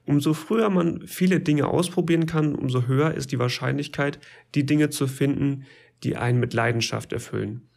Umso 0.05 0.33
früher 0.33 0.69
man 0.69 1.07
viele 1.07 1.39
Dinge 1.39 1.67
ausprobieren 1.67 2.25
kann, 2.25 2.53
umso 2.53 2.87
höher 2.87 3.13
ist 3.13 3.31
die 3.31 3.39
Wahrscheinlichkeit, 3.39 4.19
die 4.53 4.65
Dinge 4.65 4.89
zu 4.89 5.07
finden, 5.07 5.65
die 6.03 6.17
einen 6.17 6.39
mit 6.39 6.53
Leidenschaft 6.53 7.13
erfüllen. 7.13 7.69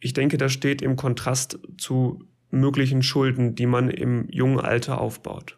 Ich 0.00 0.12
denke, 0.12 0.38
das 0.38 0.52
steht 0.52 0.80
im 0.80 0.96
Kontrast 0.96 1.58
zu 1.76 2.24
möglichen 2.50 3.02
Schulden, 3.02 3.54
die 3.54 3.66
man 3.66 3.90
im 3.90 4.28
jungen 4.30 4.60
Alter 4.60 5.00
aufbaut. 5.00 5.57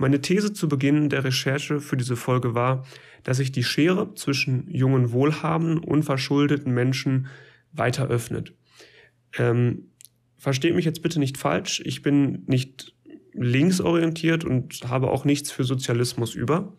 Meine 0.00 0.22
These 0.22 0.54
zu 0.54 0.66
Beginn 0.66 1.10
der 1.10 1.24
Recherche 1.24 1.78
für 1.78 1.98
diese 1.98 2.16
Folge 2.16 2.54
war, 2.54 2.86
dass 3.22 3.36
sich 3.36 3.52
die 3.52 3.62
Schere 3.62 4.14
zwischen 4.14 4.66
jungen, 4.70 5.12
wohlhabenden 5.12 5.76
und 5.76 6.04
verschuldeten 6.04 6.72
Menschen 6.72 7.26
weiter 7.72 8.08
öffnet. 8.08 8.54
Ähm, 9.36 9.90
versteht 10.38 10.74
mich 10.74 10.86
jetzt 10.86 11.02
bitte 11.02 11.20
nicht 11.20 11.36
falsch, 11.36 11.82
ich 11.84 12.00
bin 12.00 12.44
nicht 12.46 12.94
linksorientiert 13.34 14.42
und 14.42 14.88
habe 14.88 15.10
auch 15.10 15.26
nichts 15.26 15.50
für 15.50 15.64
Sozialismus 15.64 16.34
über. 16.34 16.74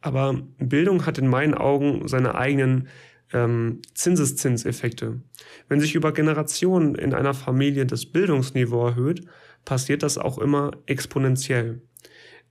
Aber 0.00 0.42
Bildung 0.58 1.06
hat 1.06 1.18
in 1.18 1.28
meinen 1.28 1.54
Augen 1.54 2.08
seine 2.08 2.34
eigenen 2.34 2.88
ähm, 3.32 3.80
Zinseszinseffekte. 3.94 5.20
Wenn 5.68 5.78
sich 5.78 5.94
über 5.94 6.10
Generationen 6.10 6.96
in 6.96 7.14
einer 7.14 7.32
Familie 7.32 7.86
das 7.86 8.06
Bildungsniveau 8.06 8.88
erhöht, 8.88 9.24
passiert 9.64 10.02
das 10.02 10.18
auch 10.18 10.38
immer 10.38 10.72
exponentiell. 10.86 11.80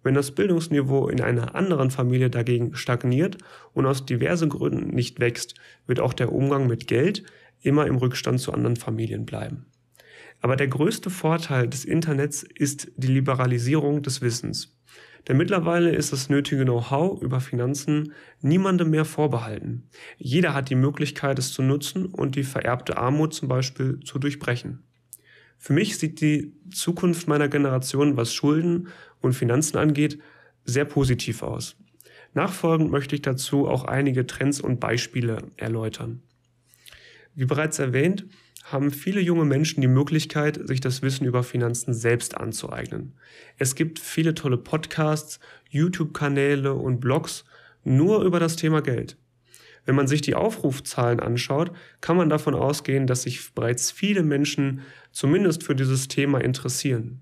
Wenn 0.05 0.13
das 0.13 0.29
Bildungsniveau 0.29 1.07
in 1.07 1.19
einer 1.19 1.55
anderen 1.55 1.89
Familie 1.89 2.29
dagegen 2.29 2.75
stagniert 2.75 3.39
und 3.73 3.87
aus 3.87 4.05
diversen 4.05 4.49
Gründen 4.49 4.93
nicht 4.93 5.19
wächst, 5.19 5.55
wird 5.87 5.99
auch 5.99 6.13
der 6.13 6.31
Umgang 6.31 6.67
mit 6.67 6.85
Geld 6.85 7.23
immer 7.61 7.87
im 7.87 7.95
Rückstand 7.95 8.39
zu 8.39 8.53
anderen 8.53 8.75
Familien 8.75 9.25
bleiben. 9.25 9.65
Aber 10.41 10.57
der 10.57 10.67
größte 10.67 11.09
Vorteil 11.09 11.67
des 11.67 11.85
Internets 11.85 12.43
ist 12.43 12.91
die 12.97 13.07
Liberalisierung 13.07 14.03
des 14.03 14.21
Wissens. 14.21 14.77
Denn 15.27 15.37
mittlerweile 15.37 15.89
ist 15.89 16.13
das 16.13 16.29
nötige 16.29 16.65
Know-how 16.65 17.19
über 17.23 17.39
Finanzen 17.39 18.13
niemandem 18.41 18.91
mehr 18.91 19.05
vorbehalten. 19.05 19.89
Jeder 20.19 20.53
hat 20.53 20.69
die 20.69 20.75
Möglichkeit, 20.75 21.39
es 21.39 21.51
zu 21.51 21.63
nutzen 21.63 22.05
und 22.05 22.35
die 22.35 22.43
vererbte 22.43 22.97
Armut 22.97 23.33
zum 23.33 23.47
Beispiel 23.47 23.99
zu 24.01 24.19
durchbrechen. 24.19 24.83
Für 25.65 25.73
mich 25.73 25.97
sieht 25.97 26.21
die 26.21 26.53
Zukunft 26.71 27.27
meiner 27.27 27.47
Generation, 27.47 28.17
was 28.17 28.35
Schulden 28.35 28.89
und 29.19 29.33
Finanzen 29.33 29.77
angeht, 29.77 30.19
sehr 30.63 30.85
positiv 30.85 31.41
aus. 31.41 31.75
Nachfolgend 32.35 32.91
möchte 32.91 33.15
ich 33.15 33.23
dazu 33.23 33.67
auch 33.67 33.83
einige 33.83 34.27
Trends 34.27 34.61
und 34.61 34.79
Beispiele 34.79 35.39
erläutern. 35.57 36.21
Wie 37.33 37.45
bereits 37.45 37.79
erwähnt, 37.79 38.27
haben 38.65 38.91
viele 38.91 39.21
junge 39.21 39.45
Menschen 39.45 39.81
die 39.81 39.87
Möglichkeit, 39.87 40.59
sich 40.67 40.81
das 40.81 41.01
Wissen 41.01 41.25
über 41.25 41.41
Finanzen 41.41 41.95
selbst 41.95 42.37
anzueignen. 42.37 43.13
Es 43.57 43.73
gibt 43.73 43.97
viele 43.97 44.35
tolle 44.35 44.57
Podcasts, 44.57 45.39
YouTube-Kanäle 45.71 46.75
und 46.75 46.99
Blogs 46.99 47.43
nur 47.83 48.21
über 48.21 48.39
das 48.39 48.55
Thema 48.55 48.83
Geld. 48.83 49.17
Wenn 49.85 49.95
man 49.95 50.07
sich 50.07 50.21
die 50.21 50.35
Aufrufzahlen 50.35 51.19
anschaut, 51.19 51.71
kann 52.01 52.17
man 52.17 52.29
davon 52.29 52.55
ausgehen, 52.55 53.07
dass 53.07 53.23
sich 53.23 53.53
bereits 53.53 53.91
viele 53.91 54.23
Menschen 54.23 54.81
zumindest 55.11 55.63
für 55.63 55.75
dieses 55.75 56.07
Thema 56.07 56.39
interessieren. 56.39 57.21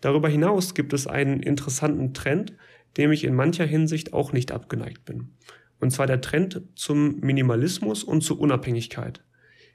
Darüber 0.00 0.28
hinaus 0.28 0.74
gibt 0.74 0.92
es 0.92 1.06
einen 1.06 1.40
interessanten 1.40 2.14
Trend, 2.14 2.54
dem 2.96 3.12
ich 3.12 3.24
in 3.24 3.34
mancher 3.34 3.64
Hinsicht 3.64 4.12
auch 4.12 4.32
nicht 4.32 4.52
abgeneigt 4.52 5.04
bin. 5.04 5.34
Und 5.80 5.90
zwar 5.90 6.06
der 6.06 6.20
Trend 6.20 6.62
zum 6.74 7.20
Minimalismus 7.20 8.04
und 8.04 8.22
zur 8.22 8.40
Unabhängigkeit. 8.40 9.22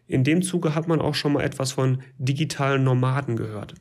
In 0.08 0.24
dem 0.24 0.42
Zuge 0.42 0.74
hat 0.74 0.88
man 0.88 1.02
auch 1.02 1.14
schon 1.14 1.34
mal 1.34 1.44
etwas 1.44 1.74
von 1.74 2.02
digitalen 2.18 2.84
Nomaden 2.84 3.36
gehört. 3.36 3.76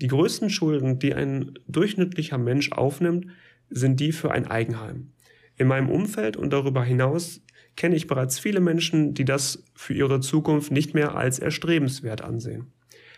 Die 0.00 0.06
größten 0.06 0.48
Schulden, 0.48 0.98
die 0.98 1.14
ein 1.14 1.58
durchschnittlicher 1.66 2.38
Mensch 2.38 2.72
aufnimmt, 2.72 3.26
sind 3.68 4.00
die 4.00 4.12
für 4.12 4.30
ein 4.30 4.46
Eigenheim. 4.46 5.12
In 5.58 5.66
meinem 5.66 5.90
Umfeld 5.90 6.36
und 6.36 6.52
darüber 6.52 6.84
hinaus 6.84 7.42
kenne 7.76 7.96
ich 7.96 8.06
bereits 8.06 8.38
viele 8.38 8.60
Menschen, 8.60 9.14
die 9.14 9.24
das 9.24 9.64
für 9.74 9.92
ihre 9.92 10.20
Zukunft 10.20 10.70
nicht 10.70 10.94
mehr 10.94 11.16
als 11.16 11.38
erstrebenswert 11.38 12.22
ansehen. 12.22 12.72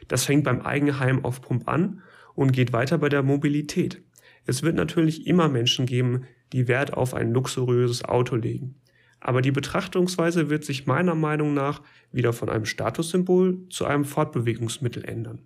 Das 0.08 0.24
fängt 0.24 0.44
beim 0.44 0.62
Eigenheim 0.62 1.24
auf 1.24 1.42
Pump 1.42 1.68
an 1.68 2.02
und 2.34 2.52
geht 2.52 2.72
weiter 2.72 2.98
bei 2.98 3.10
der 3.10 3.22
Mobilität. 3.22 4.02
Es 4.46 4.62
wird 4.62 4.74
natürlich 4.74 5.26
immer 5.26 5.48
Menschen 5.48 5.86
geben, 5.86 6.24
die 6.52 6.66
Wert 6.66 6.94
auf 6.94 7.14
ein 7.14 7.32
luxuriöses 7.32 8.04
Auto 8.04 8.36
legen. 8.36 8.76
Aber 9.20 9.42
die 9.42 9.52
Betrachtungsweise 9.52 10.48
wird 10.48 10.64
sich 10.64 10.86
meiner 10.86 11.14
Meinung 11.14 11.52
nach 11.52 11.82
wieder 12.10 12.32
von 12.32 12.48
einem 12.48 12.64
Statussymbol 12.64 13.68
zu 13.68 13.84
einem 13.84 14.06
Fortbewegungsmittel 14.06 15.04
ändern. 15.04 15.42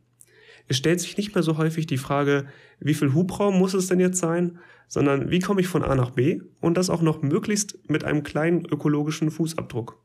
Es 0.66 0.78
stellt 0.78 1.00
sich 1.00 1.16
nicht 1.16 1.34
mehr 1.34 1.42
so 1.42 1.58
häufig 1.58 1.86
die 1.86 1.98
Frage, 1.98 2.46
wie 2.80 2.94
viel 2.94 3.12
Hubraum 3.12 3.58
muss 3.58 3.74
es 3.74 3.88
denn 3.88 4.00
jetzt 4.00 4.18
sein, 4.18 4.58
sondern 4.88 5.30
wie 5.30 5.40
komme 5.40 5.60
ich 5.60 5.66
von 5.66 5.82
A 5.82 5.94
nach 5.94 6.10
B 6.10 6.40
und 6.60 6.76
das 6.76 6.90
auch 6.90 7.02
noch 7.02 7.22
möglichst 7.22 7.78
mit 7.88 8.04
einem 8.04 8.22
kleinen 8.22 8.64
ökologischen 8.64 9.30
Fußabdruck. 9.30 10.00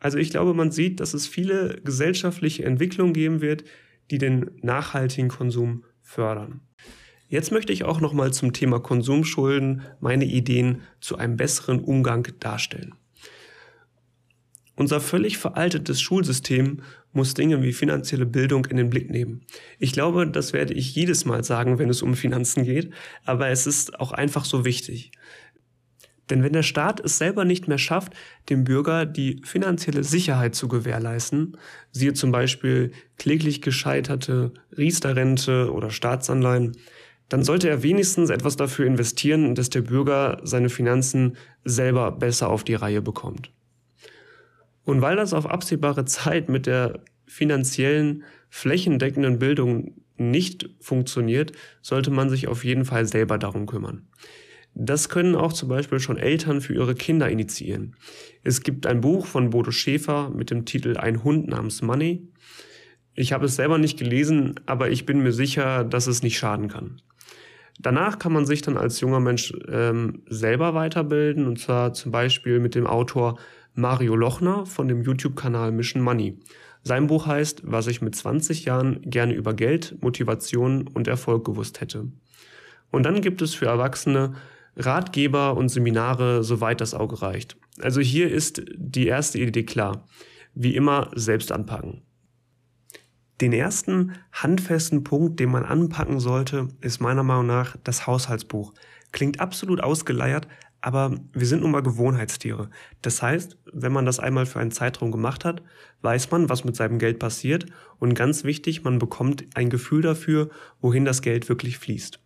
Also 0.00 0.18
ich 0.18 0.30
glaube, 0.30 0.54
man 0.54 0.70
sieht, 0.70 1.00
dass 1.00 1.14
es 1.14 1.26
viele 1.26 1.80
gesellschaftliche 1.82 2.64
Entwicklungen 2.64 3.14
geben 3.14 3.40
wird, 3.40 3.64
die 4.10 4.18
den 4.18 4.50
nachhaltigen 4.62 5.28
Konsum 5.28 5.84
fördern. 6.02 6.60
Jetzt 7.28 7.50
möchte 7.50 7.72
ich 7.72 7.84
auch 7.84 8.00
nochmal 8.00 8.32
zum 8.32 8.52
Thema 8.52 8.80
Konsumschulden 8.80 9.82
meine 10.00 10.26
Ideen 10.26 10.82
zu 11.00 11.16
einem 11.16 11.36
besseren 11.36 11.80
Umgang 11.80 12.28
darstellen. 12.38 12.94
Unser 14.76 15.00
völlig 15.00 15.38
veraltetes 15.38 16.00
Schulsystem 16.00 16.82
muss 17.12 17.34
Dinge 17.34 17.62
wie 17.62 17.72
finanzielle 17.72 18.26
Bildung 18.26 18.66
in 18.66 18.76
den 18.76 18.90
Blick 18.90 19.08
nehmen. 19.08 19.42
Ich 19.78 19.92
glaube, 19.92 20.26
das 20.26 20.52
werde 20.52 20.74
ich 20.74 20.94
jedes 20.94 21.24
Mal 21.24 21.44
sagen, 21.44 21.78
wenn 21.78 21.90
es 21.90 22.02
um 22.02 22.14
Finanzen 22.14 22.64
geht, 22.64 22.90
aber 23.24 23.48
es 23.48 23.66
ist 23.66 24.00
auch 24.00 24.10
einfach 24.10 24.44
so 24.44 24.64
wichtig. 24.64 25.12
Denn 26.30 26.42
wenn 26.42 26.54
der 26.54 26.62
Staat 26.62 27.00
es 27.00 27.18
selber 27.18 27.44
nicht 27.44 27.68
mehr 27.68 27.78
schafft, 27.78 28.14
dem 28.48 28.64
Bürger 28.64 29.04
die 29.06 29.40
finanzielle 29.44 30.02
Sicherheit 30.02 30.54
zu 30.54 30.68
gewährleisten, 30.68 31.56
siehe 31.92 32.14
zum 32.14 32.32
Beispiel 32.32 32.92
kläglich 33.18 33.60
gescheiterte 33.60 34.52
Riester-Rente 34.76 35.70
oder 35.70 35.90
Staatsanleihen, 35.90 36.76
dann 37.28 37.44
sollte 37.44 37.68
er 37.68 37.82
wenigstens 37.82 38.30
etwas 38.30 38.56
dafür 38.56 38.86
investieren, 38.86 39.54
dass 39.54 39.70
der 39.70 39.82
Bürger 39.82 40.40
seine 40.44 40.68
Finanzen 40.68 41.36
selber 41.64 42.10
besser 42.12 42.48
auf 42.48 42.64
die 42.64 42.74
Reihe 42.74 43.02
bekommt. 43.02 43.50
Und 44.84 45.00
weil 45.00 45.16
das 45.16 45.32
auf 45.32 45.46
absehbare 45.46 46.04
Zeit 46.04 46.48
mit 46.48 46.66
der 46.66 47.00
finanziellen 47.26 48.24
flächendeckenden 48.50 49.38
Bildung 49.38 49.94
nicht 50.16 50.68
funktioniert, 50.80 51.52
sollte 51.82 52.10
man 52.10 52.30
sich 52.30 52.46
auf 52.46 52.64
jeden 52.64 52.84
Fall 52.84 53.06
selber 53.06 53.38
darum 53.38 53.66
kümmern. 53.66 54.06
Das 54.74 55.08
können 55.08 55.36
auch 55.36 55.52
zum 55.52 55.68
Beispiel 55.68 56.00
schon 56.00 56.18
Eltern 56.18 56.60
für 56.60 56.74
ihre 56.74 56.94
Kinder 56.94 57.28
initiieren. 57.28 57.96
Es 58.42 58.62
gibt 58.62 58.86
ein 58.86 59.00
Buch 59.00 59.26
von 59.26 59.50
Bodo 59.50 59.70
Schäfer 59.70 60.30
mit 60.30 60.50
dem 60.50 60.64
Titel 60.64 60.96
Ein 60.96 61.22
Hund 61.22 61.48
namens 61.48 61.80
Money. 61.80 62.28
Ich 63.14 63.32
habe 63.32 63.46
es 63.46 63.54
selber 63.54 63.78
nicht 63.78 63.98
gelesen, 63.98 64.58
aber 64.66 64.90
ich 64.90 65.06
bin 65.06 65.22
mir 65.22 65.32
sicher, 65.32 65.84
dass 65.84 66.08
es 66.08 66.24
nicht 66.24 66.36
schaden 66.36 66.68
kann. 66.68 67.00
Danach 67.78 68.18
kann 68.18 68.32
man 68.32 68.46
sich 68.46 68.62
dann 68.62 68.76
als 68.76 69.00
junger 69.00 69.20
Mensch 69.20 69.52
ähm, 69.68 70.22
selber 70.28 70.74
weiterbilden, 70.74 71.46
und 71.46 71.58
zwar 71.58 71.92
zum 71.92 72.10
Beispiel 72.10 72.58
mit 72.58 72.74
dem 72.74 72.86
Autor 72.86 73.38
Mario 73.74 74.14
Lochner 74.14 74.66
von 74.66 74.88
dem 74.88 75.02
YouTube-Kanal 75.02 75.72
Mission 75.72 76.02
Money. 76.02 76.38
Sein 76.82 77.06
Buch 77.06 77.26
heißt, 77.26 77.62
was 77.64 77.86
ich 77.86 78.02
mit 78.02 78.14
20 78.14 78.64
Jahren 78.64 79.00
gerne 79.02 79.34
über 79.34 79.54
Geld, 79.54 79.96
Motivation 80.02 80.86
und 80.86 81.08
Erfolg 81.08 81.44
gewusst 81.44 81.80
hätte. 81.80 82.12
Und 82.90 83.04
dann 83.04 83.20
gibt 83.20 83.42
es 83.42 83.54
für 83.54 83.66
Erwachsene 83.66 84.34
Ratgeber 84.76 85.56
und 85.56 85.68
Seminare, 85.68 86.44
soweit 86.44 86.80
das 86.80 86.94
Auge 86.94 87.22
reicht. 87.22 87.56
Also 87.80 88.00
hier 88.00 88.30
ist 88.30 88.62
die 88.76 89.06
erste 89.06 89.38
Idee 89.38 89.64
klar. 89.64 90.06
Wie 90.54 90.76
immer 90.76 91.10
selbst 91.14 91.50
anpacken. 91.50 92.02
Den 93.40 93.52
ersten 93.52 94.12
handfesten 94.32 95.02
Punkt, 95.02 95.40
den 95.40 95.50
man 95.50 95.64
anpacken 95.64 96.20
sollte, 96.20 96.68
ist 96.80 97.00
meiner 97.00 97.24
Meinung 97.24 97.46
nach 97.46 97.76
das 97.82 98.06
Haushaltsbuch. 98.06 98.72
Klingt 99.10 99.40
absolut 99.40 99.80
ausgeleiert, 99.82 100.46
aber 100.84 101.18
wir 101.32 101.46
sind 101.46 101.62
nun 101.62 101.70
mal 101.70 101.82
Gewohnheitstiere. 101.82 102.68
Das 103.00 103.22
heißt, 103.22 103.56
wenn 103.72 103.90
man 103.90 104.04
das 104.04 104.18
einmal 104.20 104.44
für 104.44 104.60
einen 104.60 104.70
Zeitraum 104.70 105.12
gemacht 105.12 105.46
hat, 105.46 105.62
weiß 106.02 106.30
man, 106.30 106.50
was 106.50 106.64
mit 106.64 106.76
seinem 106.76 106.98
Geld 106.98 107.18
passiert 107.18 107.64
und 108.00 108.12
ganz 108.12 108.44
wichtig, 108.44 108.84
man 108.84 108.98
bekommt 108.98 109.46
ein 109.54 109.70
Gefühl 109.70 110.02
dafür, 110.02 110.50
wohin 110.82 111.06
das 111.06 111.22
Geld 111.22 111.48
wirklich 111.48 111.78
fließt. 111.78 112.20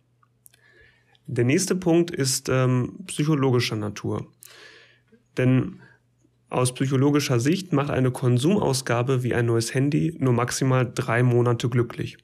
Der 1.27 1.45
nächste 1.45 1.73
Punkt 1.73 2.11
ist 2.11 2.49
ähm, 2.49 2.97
psychologischer 3.07 3.77
Natur. 3.77 4.27
Denn 5.37 5.79
Aus 6.49 6.73
psychologischer 6.73 7.39
Sicht 7.39 7.71
macht 7.71 7.91
eine 7.91 8.11
Konsumausgabe 8.11 9.23
wie 9.23 9.35
ein 9.35 9.45
neues 9.45 9.73
Handy 9.73 10.17
nur 10.19 10.33
maximal 10.33 10.91
drei 10.93 11.23
Monate 11.23 11.69
glücklich. 11.69 12.17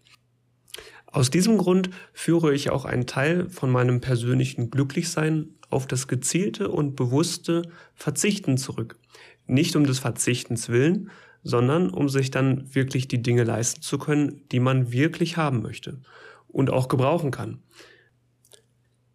Aus 1.05 1.29
diesem 1.29 1.57
Grund 1.57 1.91
führe 2.11 2.53
ich 2.53 2.71
auch 2.71 2.83
einen 2.83 3.05
Teil 3.05 3.47
von 3.49 3.71
meinem 3.71 4.01
persönlichen 4.01 4.69
Glücklichsein 4.69 5.55
auf 5.75 5.85
das 5.87 6.07
gezielte 6.07 6.69
und 6.69 6.95
bewusste 6.95 7.69
Verzichten 7.93 8.57
zurück. 8.57 8.97
Nicht 9.45 9.75
um 9.75 9.85
des 9.85 9.99
Verzichtens 9.99 10.69
willen, 10.69 11.11
sondern 11.43 11.91
um 11.91 12.09
sich 12.09 12.31
dann 12.31 12.73
wirklich 12.73 13.07
die 13.07 13.21
Dinge 13.21 13.43
leisten 13.43 13.81
zu 13.81 13.99
können, 13.99 14.41
die 14.51 14.59
man 14.59 14.91
wirklich 14.91 15.37
haben 15.37 15.61
möchte 15.61 16.01
und 16.47 16.71
auch 16.71 16.87
gebrauchen 16.87 17.29
kann. 17.29 17.61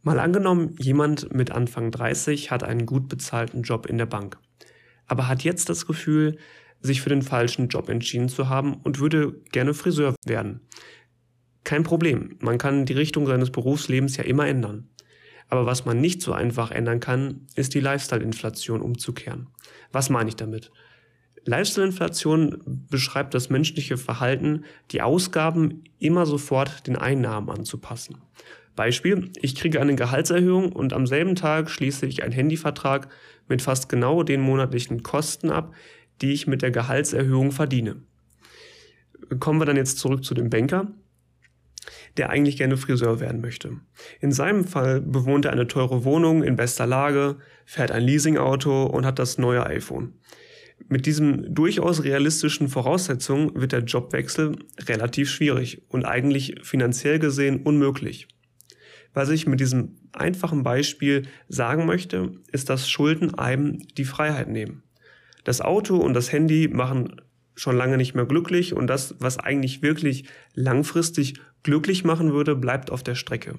Mal 0.03 0.21
angenommen, 0.21 0.77
jemand 0.79 1.35
mit 1.35 1.51
Anfang 1.51 1.91
30 1.91 2.51
hat 2.51 2.63
einen 2.63 2.87
gut 2.87 3.09
bezahlten 3.09 3.63
Job 3.63 3.87
in 3.87 3.99
der 3.99 4.07
Bank, 4.07 4.39
aber 5.07 5.27
hat 5.29 5.43
jetzt 5.43 5.69
das 5.69 5.87
Gefühl, 5.87 6.39
sich 6.81 7.03
für 7.03 7.11
den 7.11 7.23
falschen 7.23 7.69
Job 7.69 7.89
entschieden 7.89 8.29
zu 8.29 8.49
haben 8.49 8.75
und 8.75 9.01
würde 9.01 9.33
gerne 9.53 9.75
Friseur 9.75 10.15
werden. 10.25 10.61
Kein 11.65 11.83
Problem, 11.83 12.39
man 12.41 12.57
kann 12.57 12.87
die 12.87 12.95
Richtung 12.95 13.27
seines 13.27 13.51
Berufslebens 13.51 14.17
ja 14.17 14.25
immer 14.25 14.47
ändern. 14.47 14.89
Aber 15.51 15.67
was 15.67 15.85
man 15.85 16.01
nicht 16.01 16.23
so 16.23 16.33
einfach 16.33 16.71
ändern 16.71 17.01
kann, 17.01 17.47
ist 17.57 17.75
die 17.75 17.81
Lifestyle-Inflation 17.81 18.81
umzukehren. 18.81 19.49
Was 19.93 20.09
meine 20.09 20.29
ich 20.29 20.37
damit? 20.37 20.71
Lifestyle-Inflation 21.45 22.87
beschreibt 22.89 23.35
das 23.35 23.51
menschliche 23.51 23.97
Verhalten, 23.97 24.65
die 24.93 25.03
Ausgaben 25.03 25.85
immer 25.99 26.25
sofort 26.25 26.87
den 26.87 26.97
Einnahmen 26.97 27.51
anzupassen. 27.51 28.19
Beispiel, 28.77 29.31
ich 29.41 29.57
kriege 29.57 29.81
eine 29.81 29.97
Gehaltserhöhung 29.97 30.73
und 30.73 30.93
am 30.93 31.07
selben 31.07 31.35
Tag 31.35 31.69
schließe 31.69 32.07
ich 32.07 32.23
einen 32.23 32.33
Handyvertrag 32.33 33.09
mit 33.49 33.63
fast 33.63 33.89
genau 33.89 34.23
den 34.23 34.41
monatlichen 34.41 35.03
Kosten 35.03 35.51
ab, 35.51 35.75
die 36.21 36.33
ich 36.33 36.47
mit 36.47 36.63
der 36.63 36.71
Gehaltserhöhung 36.71 37.51
verdiene. 37.51 37.97
Kommen 39.41 39.61
wir 39.61 39.67
dann 39.67 39.77
jetzt 39.77 39.99
zurück 39.99 40.25
zu 40.25 40.35
dem 40.35 40.51
Banker, 40.51 40.93
der 42.17 42.31
eigentlich 42.31 42.57
gerne 42.57 42.77
Friseur 42.77 43.21
werden 43.21 43.41
möchte. 43.41 43.77
In 44.21 44.33
seinem 44.33 44.65
Fall 44.65 45.01
bewohnt 45.01 45.45
er 45.45 45.53
eine 45.53 45.67
teure 45.67 46.05
Wohnung 46.05 46.43
in 46.43 46.57
bester 46.57 46.87
Lage, 46.87 47.37
fährt 47.65 47.91
ein 47.91 48.03
Leasingauto 48.03 48.87
und 48.87 49.07
hat 49.07 49.19
das 49.19 49.39
neue 49.39 49.65
iPhone. 49.67 50.15
Mit 50.89 51.07
diesen 51.07 51.55
durchaus 51.55 52.05
realistischen 52.05 52.69
Voraussetzungen 52.69 53.53
wird 53.55 53.73
der 53.73 53.85
Jobwechsel 53.85 54.57
relativ 54.89 55.31
schwierig 55.31 55.83
und 55.89 56.05
eigentlich 56.05 56.57
finanziell 56.63 57.19
gesehen 57.19 57.63
unmöglich. 57.63 58.29
Was 59.13 59.29
ich 59.29 59.47
mit 59.47 59.61
diesem 59.61 59.97
einfachen 60.13 60.63
Beispiel 60.63 61.23
sagen 61.49 61.87
möchte, 61.87 62.33
ist, 62.53 62.71
dass 62.71 62.89
Schulden 62.89 63.35
einem 63.35 63.79
die 63.97 64.05
Freiheit 64.05 64.49
nehmen. 64.49 64.83
Das 65.45 65.61
Auto 65.61 65.97
und 65.97 66.15
das 66.15 66.33
Handy 66.33 66.69
machen 66.69 67.21
schon 67.55 67.77
lange 67.77 67.97
nicht 67.97 68.15
mehr 68.15 68.25
glücklich 68.25 68.73
und 68.73 68.87
das, 68.87 69.17
was 69.19 69.39
eigentlich 69.39 69.83
wirklich 69.83 70.25
langfristig 70.55 71.35
glücklich 71.63 72.05
machen 72.05 72.33
würde, 72.33 72.57
bleibt 72.57 72.91
auf 72.91 73.03
der 73.03 73.15
Strecke. 73.15 73.55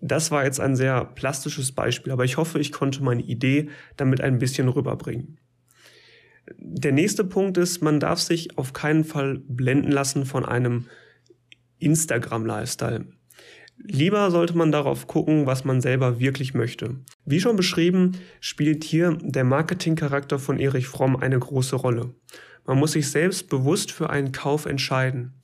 Das 0.00 0.30
war 0.30 0.44
jetzt 0.44 0.60
ein 0.60 0.76
sehr 0.76 1.04
plastisches 1.04 1.72
Beispiel, 1.72 2.12
aber 2.12 2.24
ich 2.24 2.36
hoffe, 2.36 2.60
ich 2.60 2.72
konnte 2.72 3.02
meine 3.02 3.22
Idee 3.22 3.68
damit 3.96 4.20
ein 4.20 4.38
bisschen 4.38 4.68
rüberbringen. 4.68 5.38
Der 6.56 6.92
nächste 6.92 7.24
Punkt 7.24 7.58
ist, 7.58 7.82
man 7.82 8.00
darf 8.00 8.20
sich 8.20 8.56
auf 8.56 8.72
keinen 8.72 9.04
Fall 9.04 9.40
blenden 9.48 9.90
lassen 9.90 10.24
von 10.24 10.44
einem 10.44 10.86
Instagram-Lifestyle. 11.78 13.06
Lieber 13.76 14.30
sollte 14.30 14.56
man 14.56 14.72
darauf 14.72 15.06
gucken, 15.06 15.46
was 15.46 15.64
man 15.64 15.80
selber 15.80 16.18
wirklich 16.18 16.52
möchte. 16.52 16.96
Wie 17.24 17.40
schon 17.40 17.56
beschrieben, 17.56 18.12
spielt 18.40 18.82
hier 18.82 19.16
der 19.20 19.44
Marketingcharakter 19.44 20.38
von 20.38 20.58
Erich 20.58 20.88
Fromm 20.88 21.16
eine 21.16 21.38
große 21.38 21.76
Rolle. 21.76 22.14
Man 22.66 22.78
muss 22.78 22.92
sich 22.92 23.10
selbst 23.10 23.48
bewusst 23.48 23.92
für 23.92 24.10
einen 24.10 24.32
Kauf 24.32 24.66
entscheiden. 24.66 25.34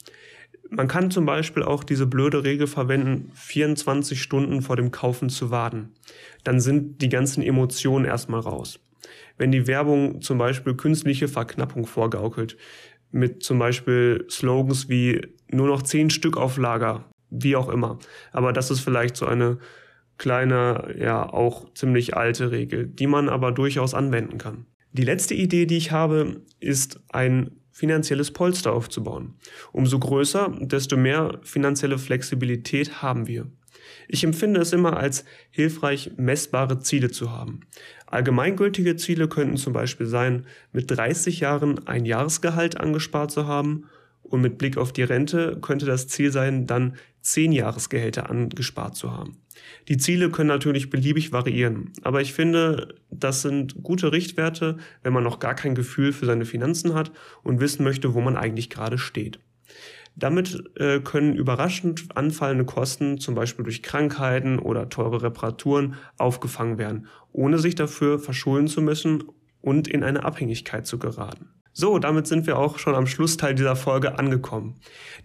Man 0.70 0.88
kann 0.88 1.10
zum 1.10 1.26
Beispiel 1.26 1.62
auch 1.62 1.84
diese 1.84 2.06
blöde 2.06 2.44
Regel 2.44 2.66
verwenden, 2.66 3.30
24 3.34 4.20
Stunden 4.20 4.62
vor 4.62 4.76
dem 4.76 4.90
Kaufen 4.90 5.28
zu 5.28 5.50
warten. 5.50 5.90
Dann 6.42 6.60
sind 6.60 7.02
die 7.02 7.08
ganzen 7.08 7.42
Emotionen 7.42 8.04
erstmal 8.04 8.40
raus 8.40 8.80
wenn 9.38 9.52
die 9.52 9.66
Werbung 9.66 10.20
zum 10.20 10.38
Beispiel 10.38 10.74
künstliche 10.74 11.28
Verknappung 11.28 11.86
vorgaukelt, 11.86 12.56
mit 13.10 13.42
zum 13.42 13.58
Beispiel 13.58 14.26
Slogans 14.28 14.88
wie 14.88 15.20
nur 15.48 15.68
noch 15.68 15.82
zehn 15.82 16.10
Stück 16.10 16.36
auf 16.36 16.56
Lager, 16.56 17.04
wie 17.30 17.56
auch 17.56 17.68
immer. 17.68 17.98
Aber 18.32 18.52
das 18.52 18.70
ist 18.70 18.80
vielleicht 18.80 19.16
so 19.16 19.26
eine 19.26 19.58
kleine, 20.18 20.94
ja 20.98 21.28
auch 21.28 21.72
ziemlich 21.74 22.16
alte 22.16 22.50
Regel, 22.50 22.86
die 22.86 23.06
man 23.06 23.28
aber 23.28 23.52
durchaus 23.52 23.94
anwenden 23.94 24.38
kann. 24.38 24.66
Die 24.92 25.04
letzte 25.04 25.34
Idee, 25.34 25.66
die 25.66 25.76
ich 25.76 25.90
habe, 25.90 26.42
ist 26.60 27.00
ein 27.10 27.50
finanzielles 27.74 28.30
Polster 28.30 28.72
aufzubauen. 28.72 29.34
Umso 29.72 29.98
größer, 29.98 30.56
desto 30.60 30.96
mehr 30.96 31.40
finanzielle 31.42 31.98
Flexibilität 31.98 33.02
haben 33.02 33.26
wir. 33.26 33.48
Ich 34.08 34.22
empfinde 34.22 34.60
es 34.60 34.72
immer 34.72 34.96
als 34.96 35.24
hilfreich, 35.50 36.12
messbare 36.16 36.78
Ziele 36.78 37.10
zu 37.10 37.32
haben. 37.32 37.60
Allgemeingültige 38.06 38.94
Ziele 38.94 39.28
könnten 39.28 39.56
zum 39.56 39.72
Beispiel 39.72 40.06
sein, 40.06 40.46
mit 40.72 40.88
30 40.88 41.40
Jahren 41.40 41.86
ein 41.88 42.06
Jahresgehalt 42.06 42.80
angespart 42.80 43.32
zu 43.32 43.48
haben 43.48 43.90
und 44.22 44.40
mit 44.40 44.56
Blick 44.56 44.78
auf 44.78 44.92
die 44.92 45.02
Rente 45.02 45.58
könnte 45.60 45.84
das 45.84 46.06
Ziel 46.06 46.30
sein, 46.30 46.66
dann 46.66 46.96
10 47.22 47.50
Jahresgehälter 47.50 48.30
angespart 48.30 48.96
zu 48.96 49.10
haben. 49.10 49.36
Die 49.88 49.96
Ziele 49.96 50.30
können 50.30 50.48
natürlich 50.48 50.90
beliebig 50.90 51.32
variieren, 51.32 51.92
aber 52.02 52.20
ich 52.20 52.32
finde, 52.32 52.94
das 53.10 53.42
sind 53.42 53.82
gute 53.82 54.12
Richtwerte, 54.12 54.78
wenn 55.02 55.12
man 55.12 55.24
noch 55.24 55.38
gar 55.38 55.54
kein 55.54 55.74
Gefühl 55.74 56.12
für 56.12 56.26
seine 56.26 56.44
Finanzen 56.44 56.94
hat 56.94 57.12
und 57.42 57.60
wissen 57.60 57.84
möchte, 57.84 58.14
wo 58.14 58.20
man 58.20 58.36
eigentlich 58.36 58.70
gerade 58.70 58.98
steht. 58.98 59.38
Damit 60.16 60.62
äh, 60.76 61.00
können 61.00 61.34
überraschend 61.34 62.16
anfallende 62.16 62.64
Kosten, 62.64 63.18
zum 63.18 63.34
Beispiel 63.34 63.64
durch 63.64 63.82
Krankheiten 63.82 64.58
oder 64.58 64.88
teure 64.88 65.22
Reparaturen, 65.22 65.96
aufgefangen 66.18 66.78
werden, 66.78 67.08
ohne 67.32 67.58
sich 67.58 67.74
dafür 67.74 68.18
verschulden 68.18 68.68
zu 68.68 68.80
müssen 68.80 69.24
und 69.60 69.88
in 69.88 70.04
eine 70.04 70.24
Abhängigkeit 70.24 70.86
zu 70.86 70.98
geraten. 70.98 71.48
So, 71.72 71.98
damit 71.98 72.28
sind 72.28 72.46
wir 72.46 72.56
auch 72.56 72.78
schon 72.78 72.94
am 72.94 73.08
Schlussteil 73.08 73.56
dieser 73.56 73.74
Folge 73.74 74.16
angekommen. 74.16 74.76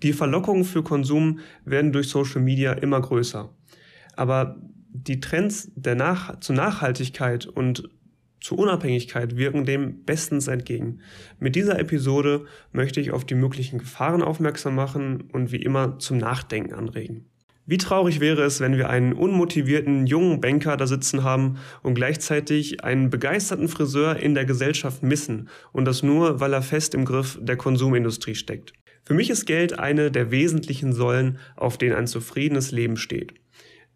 Die 0.01 0.13
Verlockungen 0.13 0.65
für 0.65 0.81
Konsum 0.81 1.39
werden 1.63 1.91
durch 1.91 2.09
Social 2.09 2.41
Media 2.41 2.73
immer 2.73 2.99
größer. 2.99 3.53
Aber 4.19 4.57
die 4.91 5.21
Trends 5.21 5.71
der 5.75 5.95
Nach 5.95 6.41
zur 6.41 6.53
Nachhaltigkeit 6.53 7.45
und 7.45 7.87
zur 8.41 8.59
Unabhängigkeit 8.59 9.37
wirken 9.37 9.63
dem 9.63 10.03
bestens 10.03 10.49
entgegen. 10.49 10.99
Mit 11.39 11.55
dieser 11.55 11.79
Episode 11.79 12.45
möchte 12.73 12.99
ich 12.99 13.11
auf 13.11 13.23
die 13.23 13.35
möglichen 13.35 13.79
Gefahren 13.79 14.21
aufmerksam 14.21 14.75
machen 14.75 15.21
und 15.31 15.53
wie 15.53 15.61
immer 15.61 15.99
zum 15.99 16.17
Nachdenken 16.17 16.73
anregen. 16.73 17.29
Wie 17.65 17.77
traurig 17.77 18.19
wäre 18.19 18.43
es, 18.43 18.59
wenn 18.59 18.75
wir 18.75 18.89
einen 18.89 19.13
unmotivierten 19.13 20.05
jungen 20.05 20.41
Banker 20.41 20.75
da 20.75 20.85
sitzen 20.85 21.23
haben 21.23 21.57
und 21.81 21.93
gleichzeitig 21.93 22.83
einen 22.83 23.09
begeisterten 23.09 23.69
Friseur 23.69 24.17
in 24.17 24.33
der 24.35 24.43
Gesellschaft 24.43 25.01
missen 25.01 25.47
und 25.71 25.85
das 25.85 26.03
nur, 26.03 26.41
weil 26.41 26.51
er 26.51 26.61
fest 26.61 26.93
im 26.93 27.05
Griff 27.05 27.39
der 27.41 27.55
Konsumindustrie 27.55 28.35
steckt. 28.35 28.73
Für 29.03 29.13
mich 29.13 29.29
ist 29.29 29.45
Geld 29.45 29.79
eine 29.79 30.11
der 30.11 30.29
wesentlichen 30.29 30.91
Säulen, 30.91 31.37
auf 31.55 31.77
denen 31.77 31.95
ein 31.95 32.07
zufriedenes 32.07 32.71
Leben 32.71 32.97
steht. 32.97 33.33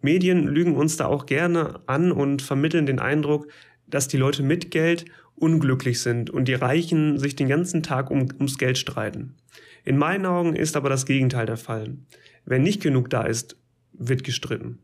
Medien 0.03 0.47
lügen 0.47 0.75
uns 0.75 0.97
da 0.97 1.05
auch 1.05 1.25
gerne 1.25 1.79
an 1.87 2.11
und 2.11 2.41
vermitteln 2.41 2.85
den 2.85 2.99
Eindruck, 2.99 3.47
dass 3.87 4.09
die 4.09 4.17
Leute 4.17 4.43
mit 4.43 4.69
Geld 4.69 5.05
unglücklich 5.35 6.01
sind 6.01 6.29
und 6.29 6.47
die 6.47 6.53
Reichen 6.53 7.17
sich 7.17 7.35
den 7.35 7.47
ganzen 7.47 7.83
Tag 7.83 8.11
um, 8.11 8.27
ums 8.37 8.57
Geld 8.57 8.77
streiten. 8.77 9.35
In 9.85 9.97
meinen 9.97 10.25
Augen 10.25 10.55
ist 10.55 10.75
aber 10.75 10.89
das 10.89 11.05
Gegenteil 11.05 11.45
der 11.45 11.57
Fall. 11.57 11.95
Wenn 12.45 12.63
nicht 12.63 12.81
genug 12.81 13.09
da 13.09 13.23
ist, 13.23 13.55
wird 13.93 14.23
gestritten. 14.23 14.79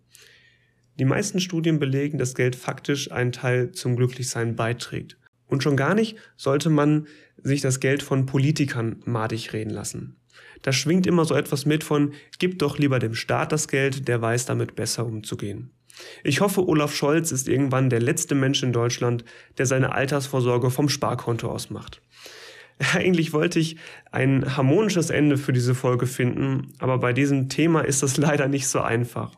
Die 0.98 1.06
meisten 1.06 1.42
Studien 1.42 1.80
belegen, 1.80 2.18
dass 2.18 2.34
Geld 2.34 2.56
faktisch 2.56 3.12
einen 3.12 3.34
Teil 3.34 3.72
zum 3.72 3.98
Glücklichsein 3.98 4.56
beiträgt. 4.56 5.18
Und 5.48 5.64
schon 5.64 5.76
gar 5.76 5.96
nicht 5.96 6.18
sollte 6.38 6.70
man 6.70 7.08
sich 7.36 7.60
das 7.60 7.80
Geld 7.82 8.04
von 8.04 8.26
Politikern 8.26 9.02
madig 9.06 9.52
reden 9.52 9.72
lassen. 9.72 10.16
Da 10.62 10.72
schwingt 10.72 11.08
immer 11.08 11.26
so 11.26 11.36
etwas 11.36 11.66
mit 11.66 11.84
von, 11.84 12.14
gib 12.38 12.60
doch 12.60 12.78
lieber 12.78 13.00
dem 13.00 13.16
Staat 13.16 13.52
das 13.52 13.68
Geld, 13.68 14.08
der 14.08 14.22
weiß 14.22 14.46
damit 14.46 14.76
besser 14.76 15.06
umzugehen. 15.06 15.72
Ich 16.24 16.42
hoffe, 16.42 16.68
Olaf 16.68 16.96
Scholz 16.96 17.32
ist 17.32 17.48
irgendwann 17.48 17.90
der 17.90 18.02
letzte 18.02 18.36
Mensch 18.36 18.64
in 18.64 18.74
Deutschland, 18.74 19.26
der 19.58 19.66
seine 19.66 19.94
Altersvorsorge 19.94 20.72
vom 20.72 20.90
Sparkonto 20.90 21.50
aus 21.50 21.70
macht. 21.70 22.02
Eigentlich 22.94 23.34
wollte 23.34 23.60
ich 23.60 23.78
ein 24.12 24.56
harmonisches 24.56 25.10
Ende 25.10 25.38
für 25.38 25.54
diese 25.54 25.76
Folge 25.76 26.08
finden, 26.08 26.74
aber 26.80 26.98
bei 26.98 27.14
diesem 27.14 27.50
Thema 27.50 27.82
ist 27.82 28.04
das 28.04 28.18
leider 28.18 28.48
nicht 28.48 28.68
so 28.68 28.80
einfach. 28.80 29.32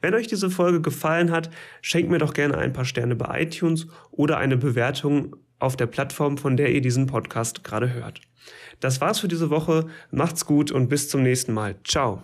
Wenn 0.00 0.14
euch 0.14 0.26
diese 0.26 0.50
Folge 0.50 0.80
gefallen 0.80 1.30
hat, 1.30 1.50
schenkt 1.82 2.10
mir 2.10 2.18
doch 2.18 2.32
gerne 2.32 2.56
ein 2.56 2.72
paar 2.72 2.84
Sterne 2.84 3.16
bei 3.16 3.42
iTunes 3.42 3.88
oder 4.10 4.38
eine 4.38 4.56
Bewertung 4.56 5.36
auf 5.60 5.76
der 5.76 5.86
Plattform, 5.86 6.38
von 6.38 6.56
der 6.56 6.72
ihr 6.72 6.80
diesen 6.80 7.06
Podcast 7.06 7.64
gerade 7.64 7.92
hört. 7.92 8.20
Das 8.80 9.00
war's 9.00 9.20
für 9.20 9.28
diese 9.28 9.50
Woche. 9.50 9.86
Macht's 10.10 10.46
gut 10.46 10.72
und 10.72 10.88
bis 10.88 11.08
zum 11.08 11.22
nächsten 11.22 11.52
Mal. 11.52 11.76
Ciao. 11.84 12.22